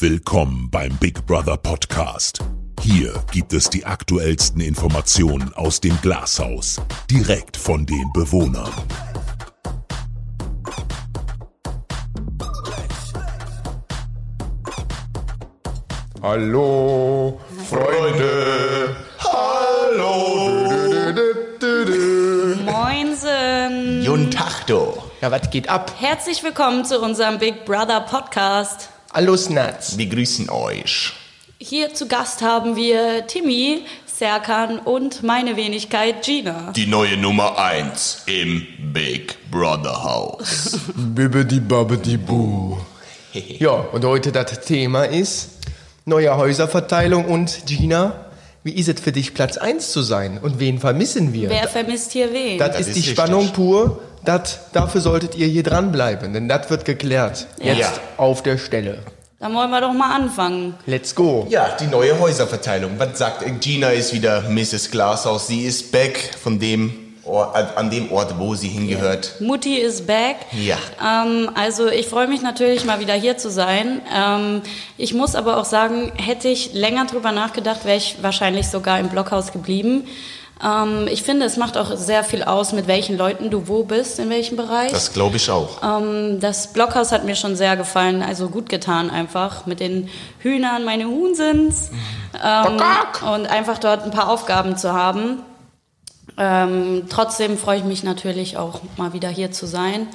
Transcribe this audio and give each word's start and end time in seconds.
Willkommen 0.00 0.70
beim 0.70 0.96
Big 0.98 1.26
Brother 1.26 1.56
Podcast. 1.56 2.38
Hier 2.80 3.12
gibt 3.32 3.52
es 3.52 3.68
die 3.68 3.84
aktuellsten 3.84 4.60
Informationen 4.60 5.52
aus 5.54 5.80
dem 5.80 6.00
Glashaus, 6.00 6.80
direkt 7.10 7.56
von 7.56 7.84
den 7.84 8.08
Bewohnern. 8.12 8.70
Hallo, 16.22 17.40
Freunde. 17.68 18.96
Hallo. 19.18 20.48
Moinsen! 22.64 24.04
Du. 24.68 24.94
Ja, 25.20 25.32
was 25.32 25.50
geht 25.50 25.68
ab? 25.68 25.92
Herzlich 25.98 26.44
willkommen 26.44 26.84
zu 26.84 27.00
unserem 27.00 27.40
Big 27.40 27.64
Brother 27.64 28.02
Podcast. 28.02 28.90
Hallo, 29.10 29.38
Snats. 29.38 29.96
Wir 29.96 30.06
grüßen 30.06 30.50
euch. 30.50 31.14
Hier 31.58 31.94
zu 31.94 32.06
Gast 32.08 32.42
haben 32.42 32.76
wir 32.76 33.26
Timmy, 33.26 33.80
Serkan 34.04 34.78
und 34.78 35.22
meine 35.22 35.56
Wenigkeit 35.56 36.22
Gina. 36.22 36.72
Die 36.76 36.86
neue 36.86 37.16
Nummer 37.16 37.56
1 37.58 38.24
im 38.26 38.66
Big 38.92 39.34
Brother 39.50 40.04
Haus. 40.04 40.78
Bibbidi 40.94 41.58
babbidi 41.58 42.18
boo. 42.18 42.76
Ja, 43.58 43.70
und 43.70 44.04
heute 44.04 44.30
das 44.30 44.60
Thema 44.60 45.04
ist 45.04 45.52
neue 46.04 46.36
Häuserverteilung 46.36 47.24
und 47.24 47.66
Gina, 47.66 48.26
wie 48.68 48.78
ist 48.78 48.88
es 48.88 49.00
für 49.00 49.12
dich, 49.12 49.32
Platz 49.32 49.56
1 49.56 49.92
zu 49.92 50.02
sein? 50.02 50.38
Und 50.42 50.60
wen 50.60 50.78
vermissen 50.78 51.32
wir? 51.32 51.48
Wer 51.48 51.68
vermisst 51.68 52.12
hier 52.12 52.32
wen? 52.34 52.58
das, 52.58 52.68
Das 52.72 52.80
ist 52.80 52.86
ist 52.88 52.94
die 52.96 53.00
richtig. 53.00 53.14
Spannung 53.16 53.48
pur. 53.54 54.00
Das, 54.24 54.58
dafür 54.74 55.00
solltet 55.00 55.36
ihr 55.36 55.46
hier 55.46 55.62
dranbleiben, 55.62 56.34
denn 56.34 56.48
das 56.48 56.68
wird 56.68 56.84
geklärt. 56.84 57.46
Jetzt 57.62 57.78
Ja. 57.80 57.92
auf 58.18 58.42
der 58.42 58.58
Stelle. 58.58 58.98
Dann 59.40 59.54
wollen 59.54 59.70
wir 59.70 59.80
doch 59.80 59.92
mal 59.94 60.14
anfangen. 60.14 60.74
Let's 60.84 61.14
go. 61.14 61.46
Ja, 61.48 61.76
die 61.80 61.86
neue 61.86 62.18
Häuserverteilung. 62.18 62.92
Was 62.98 63.16
sagt 63.18 63.44
Gina 63.62 63.88
ist 63.90 64.12
wieder 64.12 64.42
Mrs. 64.50 64.90
Glashaus. 64.90 65.46
Sie 65.46 65.62
ist 65.64 65.92
back 65.92 66.18
von 66.42 66.58
dem 66.58 66.92
Ort, 67.28 67.76
an 67.76 67.90
dem 67.90 68.10
Ort, 68.10 68.38
wo 68.38 68.54
sie 68.54 68.68
hingehört. 68.68 69.40
Mutti 69.40 69.76
is 69.76 70.06
back. 70.06 70.36
Ja. 70.52 70.76
Ähm, 71.00 71.50
also 71.54 71.88
ich 71.88 72.06
freue 72.06 72.26
mich 72.26 72.42
natürlich 72.42 72.84
mal 72.84 73.00
wieder 73.00 73.14
hier 73.14 73.36
zu 73.36 73.50
sein. 73.50 74.00
Ähm, 74.14 74.62
ich 74.96 75.14
muss 75.14 75.34
aber 75.34 75.58
auch 75.58 75.64
sagen, 75.64 76.12
hätte 76.16 76.48
ich 76.48 76.72
länger 76.72 77.06
drüber 77.06 77.32
nachgedacht, 77.32 77.84
wäre 77.84 77.96
ich 77.96 78.16
wahrscheinlich 78.22 78.68
sogar 78.68 78.98
im 78.98 79.08
Blockhaus 79.08 79.52
geblieben. 79.52 80.06
Ähm, 80.64 81.06
ich 81.08 81.22
finde, 81.22 81.46
es 81.46 81.56
macht 81.56 81.76
auch 81.76 81.96
sehr 81.96 82.24
viel 82.24 82.42
aus, 82.42 82.72
mit 82.72 82.86
welchen 82.86 83.16
Leuten 83.16 83.50
du 83.50 83.68
wo 83.68 83.84
bist, 83.84 84.18
in 84.18 84.28
welchem 84.30 84.56
Bereich. 84.56 84.90
Das 84.90 85.12
glaube 85.12 85.36
ich 85.36 85.50
auch. 85.50 85.82
Ähm, 85.82 86.40
das 86.40 86.72
Blockhaus 86.72 87.12
hat 87.12 87.24
mir 87.24 87.36
schon 87.36 87.54
sehr 87.54 87.76
gefallen, 87.76 88.22
also 88.22 88.48
gut 88.48 88.68
getan 88.68 89.10
einfach 89.10 89.66
mit 89.66 89.80
den 89.80 90.08
Hühnern, 90.40 90.84
meine 90.84 91.06
Huhn 91.06 91.34
sind's. 91.34 91.90
Ähm, 92.44 92.80
und 93.32 93.46
einfach 93.46 93.78
dort 93.78 94.04
ein 94.04 94.10
paar 94.10 94.28
Aufgaben 94.28 94.76
zu 94.76 94.92
haben. 94.92 95.42
Ähm, 96.38 97.02
trotzdem 97.08 97.58
freue 97.58 97.78
ich 97.78 97.84
mich 97.84 98.04
natürlich 98.04 98.56
auch 98.56 98.80
mal 98.96 99.12
wieder 99.12 99.28
hier 99.28 99.50
zu 99.52 99.66
sein. 99.66 100.06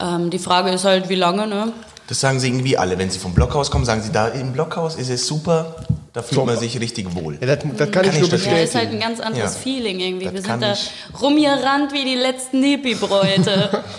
Ähm, 0.00 0.30
die 0.30 0.38
Frage 0.38 0.70
ist 0.70 0.84
halt, 0.84 1.08
wie 1.08 1.14
lange, 1.14 1.46
ne? 1.46 1.72
Das 2.08 2.20
sagen 2.20 2.40
sie 2.40 2.48
irgendwie 2.48 2.76
alle. 2.76 2.98
Wenn 2.98 3.10
sie 3.10 3.18
vom 3.18 3.32
Blockhaus 3.32 3.70
kommen, 3.70 3.84
sagen 3.84 4.02
sie, 4.02 4.12
da 4.12 4.28
im 4.28 4.52
Blockhaus 4.52 4.96
ist 4.96 5.08
es 5.08 5.26
super. 5.26 5.76
Da 6.12 6.20
fühlt 6.20 6.44
man 6.44 6.58
sich 6.58 6.78
richtig 6.78 7.14
wohl. 7.14 7.38
Ja, 7.40 7.56
das, 7.56 7.64
das 7.78 7.90
kann, 7.90 8.04
ich 8.04 8.12
ich 8.12 8.20
nur 8.20 8.28
das- 8.28 8.44
Ja, 8.44 8.52
ist 8.52 8.74
halt 8.74 8.90
bestätigen. 8.90 8.94
ein 8.96 9.00
ganz 9.00 9.20
anderes 9.20 9.54
Ja. 9.54 9.60
Feeling 9.60 9.98
irgendwie. 9.98 10.24
Das 10.26 10.34
Wir 10.34 10.42
kann 10.42 10.60
sind 10.60 10.68
da 10.68 10.72
ich- 10.74 11.22
rumgerannt 11.22 11.92
wie 11.94 12.04
die 12.04 12.16
letzten 12.16 12.62
Hippie-Bräute. 12.62 13.82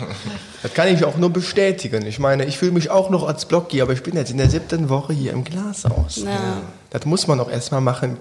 Das 0.62 0.74
kann 0.74 0.88
ich 0.88 1.04
auch 1.04 1.18
nur 1.18 1.30
bestätigen. 1.30 2.06
Ich 2.06 2.20
meine, 2.20 2.46
ich 2.46 2.58
fühle 2.58 2.72
mich 2.72 2.90
auch 2.90 3.10
noch 3.10 3.28
als 3.28 3.44
Blocki, 3.44 3.82
aber 3.82 3.92
ich 3.92 4.02
bin 4.02 4.16
jetzt 4.16 4.32
in 4.32 4.38
der 4.38 4.50
siebten 4.50 4.88
Woche 4.88 5.12
hier 5.12 5.34
im 5.34 5.44
Glashaus. 5.44 6.22
ja. 6.24 6.62
Das 6.90 7.04
muss 7.06 7.28
man 7.28 7.38
auch 7.42 7.50
erstmal 7.52 7.82
machen 7.82 8.16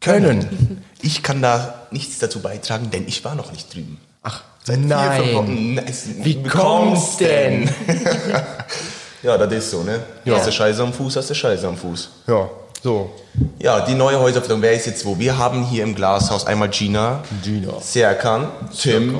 können. 0.00 0.82
Ich 1.02 1.22
kann 1.22 1.42
da 1.42 1.86
nichts 1.90 2.18
dazu 2.18 2.40
beitragen, 2.40 2.90
denn 2.90 3.06
ich 3.06 3.24
war 3.24 3.34
noch 3.34 3.52
nicht 3.52 3.72
drüben. 3.74 3.98
Ach, 4.22 4.42
Vier, 4.64 4.74
fünf 4.74 4.86
nein. 4.88 5.34
Wochen. 5.34 5.74
Nice. 5.74 6.04
Wie 6.22 6.42
kommt's 6.42 7.16
denn? 7.18 7.68
Ja, 9.20 9.36
das 9.36 9.52
ist 9.52 9.70
so, 9.72 9.82
ne? 9.82 9.98
Ja. 10.24 10.36
Hast 10.36 10.46
du 10.46 10.52
Scheiße 10.52 10.80
am 10.80 10.92
Fuß, 10.92 11.16
hast 11.16 11.28
du 11.28 11.34
Scheiße 11.34 11.66
am 11.66 11.76
Fuß. 11.76 12.08
Ja, 12.28 12.48
so. 12.82 13.10
Ja, 13.58 13.80
die 13.84 13.94
neue 13.94 14.18
Häuserverteilung, 14.20 14.62
wer 14.62 14.72
ist 14.72 14.86
jetzt 14.86 15.04
wo? 15.04 15.18
Wir 15.18 15.36
haben 15.36 15.64
hier 15.64 15.82
im 15.82 15.92
Glashaus 15.94 16.46
einmal 16.46 16.68
Gina, 16.68 17.24
Gina. 17.42 17.80
Serkan, 17.80 18.48
Tim, 18.80 19.18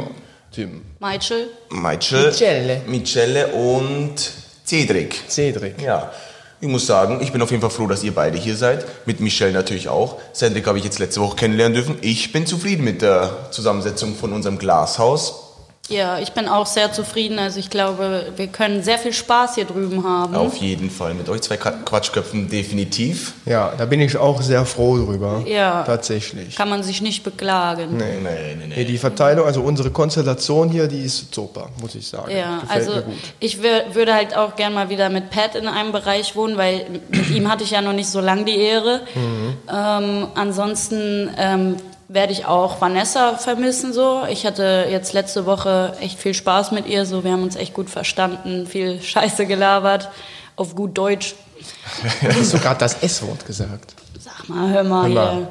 Tim. 0.52 0.82
Michael, 1.00 1.48
Michael, 1.70 2.26
Michele. 2.28 2.80
Michele 2.86 3.48
und 3.48 4.14
Cedric. 4.64 5.16
Cedric. 5.28 5.82
Ja, 5.82 6.12
ich 6.60 6.68
muss 6.68 6.86
sagen, 6.86 7.20
ich 7.20 7.32
bin 7.32 7.40
auf 7.40 7.50
jeden 7.50 7.60
Fall 7.60 7.70
froh, 7.70 7.86
dass 7.86 8.02
ihr 8.02 8.14
beide 8.14 8.36
hier 8.36 8.56
seid. 8.56 8.84
Mit 9.06 9.20
Michelle 9.20 9.52
natürlich 9.52 9.88
auch. 9.88 10.16
Cedric 10.34 10.66
habe 10.66 10.78
ich 10.78 10.84
jetzt 10.84 10.98
letzte 10.98 11.20
Woche 11.20 11.36
kennenlernen 11.36 11.74
dürfen. 11.74 11.98
Ich 12.00 12.32
bin 12.32 12.46
zufrieden 12.46 12.84
mit 12.84 13.00
der 13.00 13.50
Zusammensetzung 13.50 14.14
von 14.16 14.32
unserem 14.32 14.58
Glashaus. 14.58 15.47
Ja, 15.88 16.18
ich 16.18 16.32
bin 16.32 16.48
auch 16.48 16.66
sehr 16.66 16.92
zufrieden. 16.92 17.38
Also 17.38 17.58
ich 17.58 17.70
glaube, 17.70 18.26
wir 18.36 18.46
können 18.48 18.82
sehr 18.82 18.98
viel 18.98 19.12
Spaß 19.14 19.54
hier 19.54 19.64
drüben 19.64 20.04
haben. 20.06 20.34
Auf 20.34 20.56
jeden 20.58 20.90
Fall. 20.90 21.14
Mit 21.14 21.28
euch 21.30 21.40
zwei 21.40 21.56
Qua- 21.56 21.70
Quatschköpfen 21.84 22.48
definitiv. 22.50 23.32
Ja, 23.46 23.72
da 23.76 23.86
bin 23.86 24.00
ich 24.00 24.16
auch 24.16 24.42
sehr 24.42 24.66
froh 24.66 24.98
drüber. 24.98 25.42
Ja. 25.46 25.84
Tatsächlich. 25.84 26.56
Kann 26.56 26.68
man 26.68 26.82
sich 26.82 27.00
nicht 27.00 27.22
beklagen. 27.24 27.96
Nee, 27.96 28.04
nee, 28.22 28.54
nee. 28.58 28.66
Nee, 28.68 28.74
nee. 28.76 28.84
die 28.84 28.98
Verteilung, 28.98 29.46
also 29.46 29.62
unsere 29.62 29.90
Konstellation 29.90 30.68
hier, 30.68 30.88
die 30.88 31.00
ist 31.00 31.34
super, 31.34 31.70
muss 31.80 31.94
ich 31.94 32.06
sagen. 32.06 32.30
Ja, 32.36 32.58
Gefällt 32.60 32.70
also 32.88 32.90
mir 32.96 33.02
gut. 33.02 33.14
ich 33.40 33.62
wür 33.62 33.82
würde 33.94 34.14
halt 34.14 34.36
auch 34.36 34.56
gern 34.56 34.74
mal 34.74 34.90
wieder 34.90 35.08
mit 35.08 35.30
Pat 35.30 35.54
in 35.54 35.68
einem 35.68 35.92
Bereich 35.92 36.36
wohnen, 36.36 36.58
weil 36.58 36.84
mit 37.08 37.30
ihm 37.30 37.50
hatte 37.50 37.64
ich 37.64 37.70
ja 37.70 37.80
noch 37.80 37.94
nicht 37.94 38.08
so 38.10 38.20
lange 38.20 38.44
die 38.44 38.58
Ehre. 38.58 39.00
Mhm. 39.14 39.56
Ähm, 39.74 40.26
ansonsten 40.34 41.30
ähm, 41.38 41.76
werde 42.08 42.32
ich 42.32 42.46
auch 42.46 42.80
Vanessa 42.80 43.36
vermissen 43.36 43.92
so. 43.92 44.22
Ich 44.30 44.46
hatte 44.46 44.86
jetzt 44.90 45.12
letzte 45.12 45.44
Woche 45.46 45.94
echt 46.00 46.18
viel 46.18 46.34
Spaß 46.34 46.72
mit 46.72 46.86
ihr, 46.86 47.04
so 47.06 47.22
wir 47.24 47.32
haben 47.32 47.42
uns 47.42 47.56
echt 47.56 47.74
gut 47.74 47.90
verstanden, 47.90 48.66
viel 48.66 49.00
Scheiße 49.02 49.46
gelabert 49.46 50.08
auf 50.56 50.74
gut 50.74 50.96
Deutsch. 50.96 51.34
Hast 52.22 52.54
du 52.54 52.58
gerade 52.58 52.78
das 52.80 53.02
S-Wort 53.02 53.44
gesagt? 53.46 53.94
Sag 54.18 54.48
mal, 54.48 54.70
hör 54.70 54.84
mal 54.84 55.02
Hör 55.08 55.14
mal. 55.14 55.34
hier. 55.36 55.48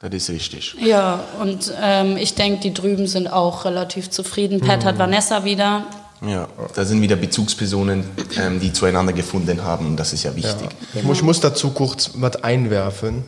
Das 0.00 0.14
ist 0.14 0.30
richtig. 0.30 0.76
Ja, 0.80 1.20
und 1.40 1.72
ähm, 1.82 2.16
ich 2.16 2.34
denke, 2.34 2.60
die 2.60 2.72
drüben 2.74 3.06
sind 3.06 3.32
auch 3.32 3.64
relativ 3.64 4.10
zufrieden. 4.10 4.60
Pat 4.60 4.82
Mhm. 4.82 4.84
hat 4.88 4.98
Vanessa 4.98 5.44
wieder. 5.44 5.84
Ja, 6.26 6.48
da 6.74 6.84
sind 6.84 7.00
wieder 7.02 7.16
Bezugspersonen, 7.16 8.04
ähm, 8.38 8.60
die 8.60 8.72
zueinander 8.72 9.12
gefunden 9.12 9.62
haben. 9.64 9.86
Und 9.86 9.96
das 9.96 10.12
ist 10.12 10.22
ja 10.22 10.34
wichtig. 10.36 10.68
Ich, 10.94 11.02
muss, 11.02 11.18
ich 11.18 11.22
muss 11.22 11.40
dazu 11.40 11.70
kurz 11.70 12.10
was 12.14 12.36
einwerfen. 12.42 13.24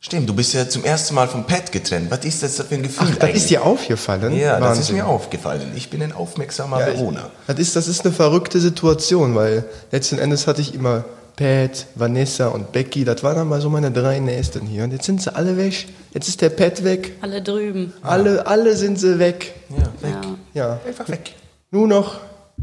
Stimmt, 0.00 0.28
du 0.28 0.34
bist 0.34 0.54
ja 0.54 0.68
zum 0.68 0.84
ersten 0.84 1.14
Mal 1.16 1.26
vom 1.26 1.44
Pet 1.44 1.72
getrennt. 1.72 2.08
Was 2.10 2.24
ist 2.24 2.42
das 2.44 2.56
für 2.62 2.74
ein 2.76 2.84
Gefühl 2.84 3.08
Ach, 3.10 3.14
das 3.16 3.20
eigentlich? 3.24 3.36
ist 3.42 3.50
dir 3.50 3.64
aufgefallen? 3.64 4.32
Ja, 4.36 4.60
das 4.60 4.72
ist 4.72 4.78
Wahnsinn. 4.78 4.96
mir 4.96 5.06
aufgefallen. 5.06 5.72
Ich 5.74 5.90
bin 5.90 6.00
ein 6.02 6.12
aufmerksamer 6.12 6.78
Ja, 6.80 6.88
ich- 6.88 6.94
Bewohner. 6.94 7.30
Das 7.48 7.58
ist, 7.58 7.74
das 7.74 7.88
ist 7.88 8.04
eine 8.04 8.14
verrückte 8.14 8.60
Situation, 8.60 9.34
weil 9.34 9.64
letzten 9.90 10.18
Endes 10.20 10.46
hatte 10.46 10.60
ich 10.60 10.72
immer 10.72 11.04
Pat, 11.34 11.86
Vanessa 11.96 12.46
und 12.48 12.70
Becky. 12.70 13.04
Das 13.04 13.24
waren 13.24 13.36
dann 13.36 13.48
mal 13.48 13.60
so 13.60 13.70
meine 13.70 13.90
drei 13.90 14.20
Nächsten 14.20 14.66
hier. 14.66 14.84
Und 14.84 14.92
jetzt 14.92 15.04
sind 15.04 15.20
sie 15.20 15.34
alle 15.34 15.56
weg. 15.56 15.86
Jetzt 16.14 16.28
ist 16.28 16.40
der 16.42 16.50
Pat 16.50 16.84
weg. 16.84 17.14
Alle 17.20 17.42
drüben. 17.42 17.92
Alle, 18.02 18.46
alle 18.46 18.76
sind 18.76 19.00
sie 19.00 19.18
weg. 19.18 19.52
Ja, 19.68 20.08
weg. 20.08 20.16
Ja. 20.54 20.80
Einfach 20.86 21.08
weg. 21.08 21.34
Nur 21.72 21.88
noch 21.88 22.18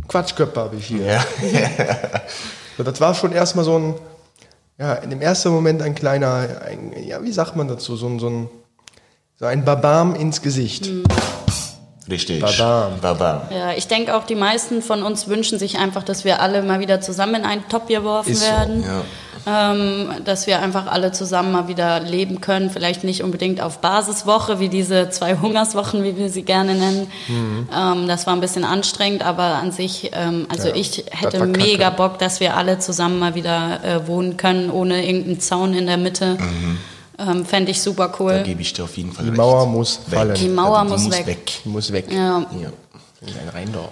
Quatschköpfe 0.07 0.59
habe 0.59 0.78
ich 0.78 0.85
hier. 0.88 1.06
Ja. 1.06 1.25
So, 2.78 2.84
das 2.84 3.00
war 3.00 3.13
schon 3.16 3.31
erstmal 3.31 3.63
so 3.66 3.78
ein, 3.78 3.96
ja, 4.77 4.93
in 4.95 5.09
dem 5.09 5.21
ersten 5.21 5.49
Moment 5.49 5.81
ein 5.81 5.95
kleiner, 5.95 6.61
ein, 6.65 6.93
ja, 7.05 7.21
wie 7.23 7.31
sagt 7.31 7.55
man 7.55 7.67
dazu, 7.67 7.95
so 7.95 8.07
ein, 8.07 8.19
so 8.19 8.29
ein, 8.29 8.49
so 9.37 9.45
ein 9.45 9.63
Babam 9.63 10.15
ins 10.15 10.41
Gesicht. 10.41 10.89
Richtig. 12.09 12.41
Babam. 12.41 12.99
Babam. 12.99 13.41
Ja, 13.51 13.71
ich 13.71 13.87
denke 13.87 14.15
auch, 14.15 14.25
die 14.25 14.35
meisten 14.35 14.81
von 14.81 15.01
uns 15.01 15.27
wünschen 15.27 15.57
sich 15.57 15.77
einfach, 15.77 16.03
dass 16.03 16.23
wir 16.23 16.39
alle 16.41 16.61
mal 16.61 16.79
wieder 16.79 17.01
zusammen 17.01 17.35
in 17.35 17.45
einen 17.45 17.67
Topf 17.67 17.87
geworfen 17.87 18.31
Ist 18.31 18.41
so, 18.41 18.47
werden. 18.47 18.83
Ja. 18.83 19.01
Ähm, 19.47 20.09
dass 20.25 20.47
wir 20.47 20.59
einfach 20.61 20.87
alle 20.87 21.11
zusammen 21.11 21.52
mal 21.52 21.67
wieder 21.67 21.99
leben 21.99 22.41
können. 22.41 22.72
Vielleicht 22.72 23.03
nicht 23.03 23.22
unbedingt 23.23 23.61
auf 23.61 23.78
Basiswoche, 23.79 24.59
wie 24.59 24.69
diese 24.69 25.09
zwei 25.11 25.37
Hungerswochen, 25.37 26.03
wie 26.03 26.17
wir 26.17 26.29
sie 26.29 26.41
gerne 26.41 26.73
nennen. 26.73 27.08
Mhm. 27.28 27.69
Ähm, 27.75 28.08
das 28.08 28.25
war 28.25 28.34
ein 28.34 28.41
bisschen 28.41 28.64
anstrengend, 28.66 29.23
aber 29.23 29.43
an 29.43 29.72
sich, 29.72 30.09
ähm, 30.14 30.47
also 30.49 30.69
Ja, 30.69 30.75
ich 30.75 31.05
hätte 31.11 31.46
mega 31.46 31.91
Bock, 31.91 32.17
dass 32.17 32.40
wir 32.40 32.58
alle 32.58 32.79
zusammen 32.79 33.19
mal 33.19 33.35
wieder 33.35 33.84
äh, 33.84 34.08
wohnen 34.08 34.35
können, 34.37 34.72
ohne 34.72 35.05
irgendeinen 35.05 35.40
Zaun 35.40 35.73
in 35.75 35.85
der 35.85 35.97
Mitte. 35.97 36.37
Ähm, 37.19 37.46
Fände 37.46 37.72
ich 37.72 37.81
super 37.81 38.08
Da 38.09 38.16
cool. 38.19 38.41
gebe 38.43 38.61
ich 38.61 38.73
dir 38.73 38.84
auf 38.84 38.97
jeden 38.97 39.11
Fall 39.14 39.25
Die 39.25 39.29
recht. 39.29 39.37
Mauer 39.37 39.66
muss 39.67 39.99
Weg. 40.08 40.17
fallen. 40.19 40.34
Die 40.35 40.47
Mauer 40.49 40.84
Die 40.85 40.90
muss, 40.91 41.03
muss 41.03 41.17
weg. 41.17 41.28
weg. 41.28 41.52
Die 41.64 41.69
muss 41.69 41.91
weg. 41.91 42.05
Ja. 42.11 42.40
Ja. 42.61 42.69
In 43.22 43.34
ein 43.41 43.49
Rheindorf. 43.53 43.91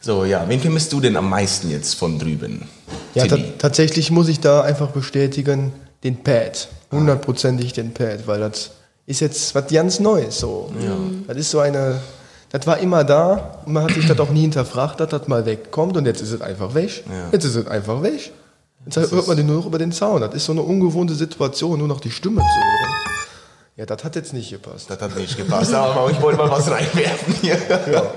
So, 0.00 0.24
ja. 0.24 0.44
Wen 0.48 0.60
vermisst 0.60 0.92
du 0.92 1.00
denn 1.00 1.16
am 1.16 1.28
meisten 1.28 1.70
jetzt 1.70 1.94
von 1.94 2.18
drüben? 2.18 2.68
Ja, 3.14 3.26
ta 3.26 3.36
tatsächlich 3.58 4.10
muss 4.10 4.28
ich 4.28 4.40
da 4.40 4.62
einfach 4.62 4.88
bestätigen, 4.88 5.72
den 6.04 6.22
Pad. 6.22 6.68
Hundertprozentig 6.90 7.72
den 7.72 7.94
Pad, 7.94 8.26
weil 8.26 8.40
das 8.40 8.72
ist 9.06 9.20
jetzt 9.20 9.54
was 9.54 9.66
ganz 9.68 10.00
Neues. 10.00 10.38
So. 10.38 10.70
Das 11.26 11.36
ist 11.36 11.50
so 11.50 11.60
eine, 11.60 12.00
das 12.50 12.66
war 12.66 12.78
immer 12.78 13.04
da 13.04 13.60
und 13.66 13.72
man 13.72 13.84
hat 13.84 13.94
sich 13.94 14.06
das 14.06 14.18
auch 14.18 14.30
nie 14.30 14.42
hinterfragt, 14.42 15.00
dass 15.00 15.08
das 15.08 15.28
mal 15.28 15.46
wegkommt 15.46 15.96
und 15.96 16.06
jetzt 16.06 16.20
ist 16.20 16.32
es 16.32 16.40
einfach 16.40 16.74
weg. 16.74 17.04
Ja. 17.08 17.28
Jetzt 17.32 17.44
ist 17.44 17.56
es 17.56 17.66
einfach 17.66 18.02
weg. 18.02 18.32
Jetzt 18.84 18.96
hört 19.12 19.28
man 19.28 19.36
den 19.36 19.46
nur 19.46 19.56
noch 19.56 19.66
über 19.66 19.78
den 19.78 19.92
Zaun. 19.92 20.20
Das 20.20 20.34
ist 20.34 20.44
so 20.44 20.52
eine 20.52 20.62
ungewohnte 20.62 21.14
Situation, 21.14 21.78
nur 21.78 21.88
noch 21.88 22.00
die 22.00 22.10
Stimme 22.10 22.40
zu 22.40 22.42
hören. 22.42 22.92
Ja, 23.76 23.86
das 23.86 24.04
hat 24.04 24.16
jetzt 24.16 24.32
nicht 24.32 24.50
gepasst. 24.50 24.90
Das 24.90 25.00
hat 25.00 25.16
nicht 25.16 25.36
gepasst, 25.36 25.72
aber 25.72 26.10
ich 26.10 26.20
wollte 26.20 26.38
mal 26.38 26.50
was 26.50 26.70
reinwerfen 26.70 27.34
hier. 27.40 27.56
Ja. 27.90 28.12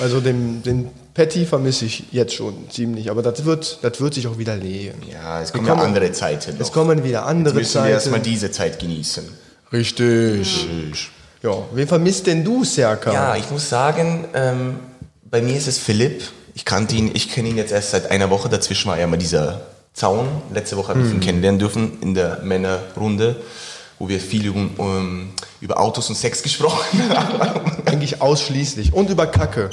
Also 0.00 0.20
den, 0.20 0.62
den 0.62 0.90
Patty 1.14 1.44
vermisse 1.44 1.84
ich 1.84 2.04
jetzt 2.10 2.34
schon 2.34 2.70
ziemlich, 2.70 3.10
aber 3.10 3.22
das 3.22 3.44
wird, 3.44 3.78
das 3.82 4.00
wird 4.00 4.14
sich 4.14 4.26
auch 4.26 4.38
wieder 4.38 4.56
legen. 4.56 5.02
Ja, 5.10 5.42
es 5.42 5.52
kommen 5.52 5.66
ja 5.66 5.74
andere 5.74 6.10
Zeiten. 6.12 6.56
Es 6.58 6.72
kommen 6.72 7.04
wieder 7.04 7.26
andere 7.26 7.54
Jetzt 7.54 7.60
müssen 7.60 7.72
Zeiten. 7.72 7.86
wir 7.86 7.94
erstmal 7.94 8.20
diese 8.20 8.50
Zeit 8.50 8.78
genießen. 8.78 9.24
Richtig. 9.72 10.68
Ja, 11.42 11.50
wen 11.72 11.88
vermisst 11.88 12.26
denn 12.26 12.44
du, 12.44 12.64
Serka? 12.64 13.12
Ja, 13.12 13.36
ich 13.36 13.50
muss 13.50 13.68
sagen, 13.68 14.26
ähm, 14.32 14.76
bei 15.24 15.42
mir 15.42 15.56
ist 15.56 15.66
es 15.66 15.78
Philipp. 15.78 16.22
Ich 16.54 16.64
kannte 16.64 16.94
ihn, 16.94 17.10
ich 17.14 17.30
kenne 17.30 17.48
ihn 17.48 17.56
jetzt 17.56 17.72
erst 17.72 17.90
seit 17.90 18.10
einer 18.10 18.30
Woche. 18.30 18.48
Dazwischen 18.48 18.90
war 18.90 18.98
ja 18.98 19.06
mal 19.06 19.16
dieser 19.16 19.62
Zaun. 19.92 20.28
Letzte 20.52 20.76
Woche 20.76 20.88
habe 20.90 21.02
ich 21.02 21.10
ihn 21.10 21.20
kennenlernen 21.20 21.58
dürfen 21.58 21.98
in 22.00 22.14
der 22.14 22.40
Männerrunde, 22.42 23.36
wo 23.98 24.08
wir 24.08 24.20
viel 24.20 24.48
um, 24.50 24.70
um, 24.76 25.30
über 25.60 25.78
Autos 25.80 26.08
und 26.08 26.14
Sex 26.14 26.42
gesprochen 26.42 27.02
haben. 27.14 27.60
Eigentlich 27.86 28.22
ausschließlich. 28.22 28.92
Und 28.94 29.10
über 29.10 29.26
Kacke. 29.26 29.68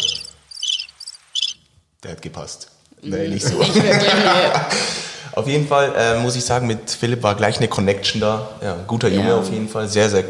Der 2.03 2.11
hat 2.11 2.21
gepasst. 2.21 2.69
Nee, 3.01 3.27
nicht 3.27 3.45
so. 3.45 3.59
Auf 5.33 5.47
jeden 5.47 5.67
Fall 5.67 5.93
äh, 5.95 6.19
muss 6.19 6.35
ich 6.35 6.43
sagen, 6.43 6.67
mit 6.67 6.89
Philipp 6.89 7.23
war 7.23 7.35
gleich 7.35 7.57
eine 7.57 7.67
Connection 7.67 8.19
da. 8.19 8.49
Ja, 8.61 8.77
guter 8.87 9.09
Junge 9.09 9.29
Ja. 9.29 9.37
auf 9.37 9.49
jeden 9.51 9.69
Fall. 9.69 9.87
Sehr, 9.87 10.09
sehr 10.09 10.23